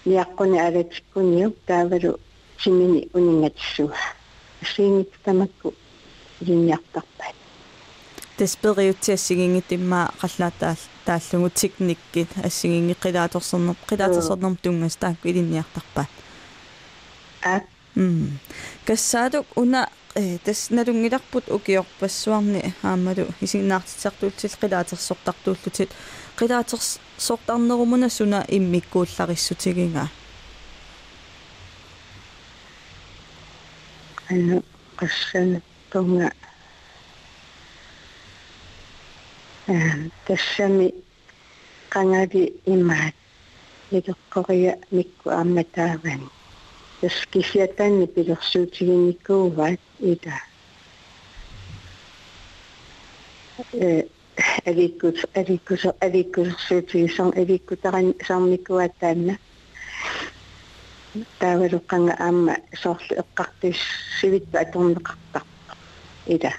ниаққуни 0.05 0.57
аалатиккуниу 0.59 1.51
таавалу 1.65 2.19
симини 2.57 3.09
унингатиссуа 3.13 3.95
сиингит 3.95 4.20
тамакку 5.23 5.73
линниартарпаат 6.41 7.35
таспериутсиассигингит 8.37 9.71
имма 9.71 10.11
қаллаатаа 10.21 10.75
тааллугу 11.05 11.49
тикниккит 11.49 12.29
ассигинги 12.43 12.93
қилааторсернер 12.93 13.75
қилааторсернер 13.87 14.57
тунгас 14.61 14.95
таакку 14.95 15.27
илинниартарпаат 15.27 16.09
а? 17.43 17.61
М 17.95 18.39
кассаалук 18.85 19.45
уна 19.55 19.89
э 20.15 20.37
тас 20.43 20.69
налунгиларпут 20.69 21.49
укиорпассуарни 21.49 22.73
аамалу 22.83 23.27
исигнаартитсартуутсил 23.41 24.51
қилаатерсортартууллутит 24.61 25.89
қилаатерсортарнерумуна 26.37 28.09
суна 28.09 28.45
أن 34.31 34.61
قسمتم 34.97 36.29
تسمي 40.25 40.93
قنادي 41.91 42.53
إمات 42.67 43.13
لتقرية 43.91 44.79
مكو 44.91 45.29
أمتابن 45.29 46.27
تسكيسيتان 47.01 48.05
بلغسوتي 48.05 48.85
نكوفات 48.85 49.79
إذا 50.03 50.39
Elikut, 54.65 55.17
elikut, 55.35 55.85
elikut, 56.01 56.01
elikut, 56.01 56.71
elikut, 56.71 57.35
elikut, 57.35 57.85
elikut, 57.85 57.85
elikut, 57.85 58.29
elikut, 58.29 59.03
elikut, 59.03 59.39
таавалуққанга 61.40 62.14
аама 62.18 62.56
соорлу 62.82 63.14
эққартис 63.22 63.78
сивитпа 64.20 64.58
аторнеқартар 64.64 65.44
ида 66.26 66.52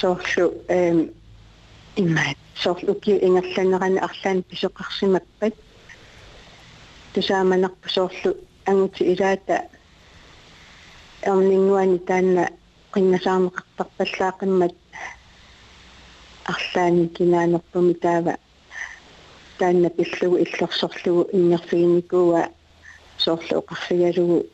соорлу 0.00 0.46
эм 0.68 1.10
иммаат 1.96 2.38
соорлу 2.62 2.94
ки 2.94 3.12
ингерланерани 3.26 3.98
арлаан 3.98 4.42
писоқарсимаппат 4.50 5.54
тусааманарпу 7.14 7.88
соорлу 7.88 8.30
ангути 8.66 9.02
илаата 9.12 9.56
эрнингуани 11.22 11.98
таанна 12.08 12.44
qinnasaarneqartarpallaaqimmat 12.94 14.74
арлаани 16.54 17.08
кинаанерпуми 17.16 17.94
таава 17.94 18.34
таанна 19.58 19.90
пиллугу 19.90 20.36
иллорсорлугу 20.44 21.28
иннерфигиникууа 21.32 22.42
соорлу 23.18 23.58
оқарфигалугу 23.60 24.46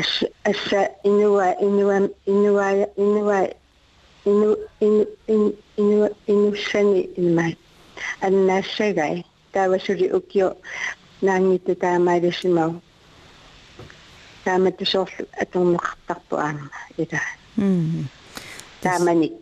ас 0.00 0.10
асса 0.44 0.82
инуа 1.04 1.48
инуа 1.66 1.98
инуа 2.26 2.68
инуа 2.96 3.40
ину 4.24 4.56
ину 4.80 5.06
ину 5.76 6.08
инуссани 6.26 7.02
имма 7.16 7.46
аннаассагай 8.20 9.24
таавасули 9.52 10.12
укио 10.12 10.56
наангиту 11.22 11.74
таамаалисимау 11.74 12.80
тааматусоорлу 14.44 15.26
аторнеқартарпу 15.42 16.36
аама 16.36 16.70
ила 16.96 17.20
м 17.56 18.08
тааманик 18.82 19.32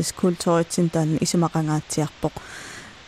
м 0.00 0.02
дискулторитсин 0.02 0.88
таан 0.88 1.18
исумақангаатсиарпоқ 1.24 2.34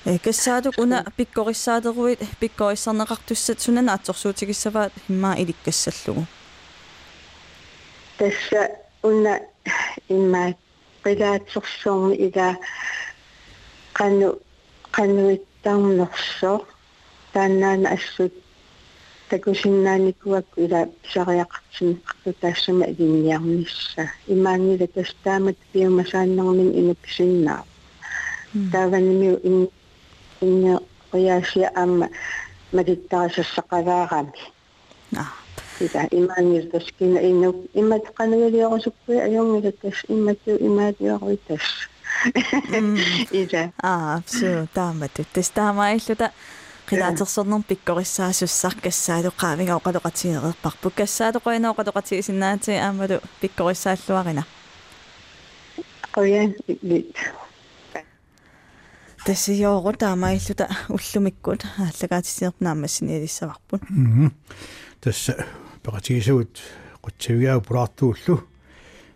э 0.05 0.19
кассаатук 0.19 0.75
уна 0.79 0.99
пиккорissaateruit 1.17 2.21
пиккориссарнеқартуссат 2.41 3.59
сунана 3.65 3.95
атсорсуутигиссаваат 3.97 4.93
химмаа 5.07 5.35
иликкассаллугу 5.43 6.27
тасса 8.19 8.63
уна 9.03 9.35
имма 10.09 10.45
qilaatsорсуорми 11.05 12.15
ила 12.27 12.49
qanu 13.99 14.29
qanuittaarnerso 14.97 16.53
тааннаана 17.33 17.89
ассут 17.97 18.33
такусиннааникуак 19.32 20.46
ила 20.58 20.82
сариақартинеқарту 21.14 22.34
таассама 22.42 22.86
илинниарнисса 22.86 24.04
имаангила 24.28 24.88
тастаамат 24.88 25.58
пиумасааннэрмин 25.72 26.70
инапсиннаа 26.80 27.64
тааванимиу 28.72 29.36
ин 29.44 29.70
инне 30.42 30.80
қияасия 31.12 31.72
аама 31.76 32.08
малиттарасассақалаарами 32.72 34.40
а 35.16 35.26
ила 35.80 36.08
имаангил 36.12 36.70
таскина 36.72 37.20
инну 37.20 37.68
иммат 37.74 38.04
қанавилиорусуккуи 38.18 39.20
ajorngila 39.28 39.72
тас 39.82 39.98
иммату 40.08 40.52
имаатиоруитас 40.68 41.66
ила 43.32 43.64
аа 43.82 44.22
су 44.26 44.68
таамату 44.74 45.26
тастаамаиллута 45.34 46.32
qilaatersornerm 46.93 47.63
pikkorissaasussak 47.71 48.77
kassaaluqaamiga 48.85 49.73
oqaloqatinereerparpu 49.81 50.89
kassaaluqoina 50.99 51.67
oqaloqatigisinnaati 51.73 52.71
aamalu 52.87 53.17
pikkorissaalluarina 53.41 54.43
qoyan 56.17 56.51
lit 56.91 57.17
тассиоору 59.25 59.97
таамаиллута 60.05 60.67
уллумиккут 60.97 61.63
ааллагаатисиерпнаамассиниалиссаварпут 61.85 63.83
тасса 65.01 65.33
пеқатигисагут 65.85 66.53
қутсавигаа 67.05 67.61
пулаартууллу 67.69 68.35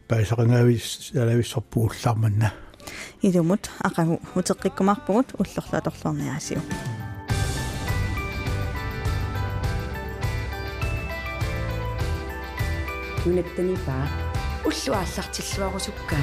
паисақангаавис 0.08 0.86
алависсорпу 1.22 1.76
уллаарманна 1.86 2.48
илумут 3.22 3.70
ақагу 3.88 4.14
눈에 13.26 13.42
뜨니 13.56 13.74
봐 13.84 14.06
올라와 14.64 15.04
싹 15.04 15.32
질수하고 15.32 15.78
줄까 15.78 16.16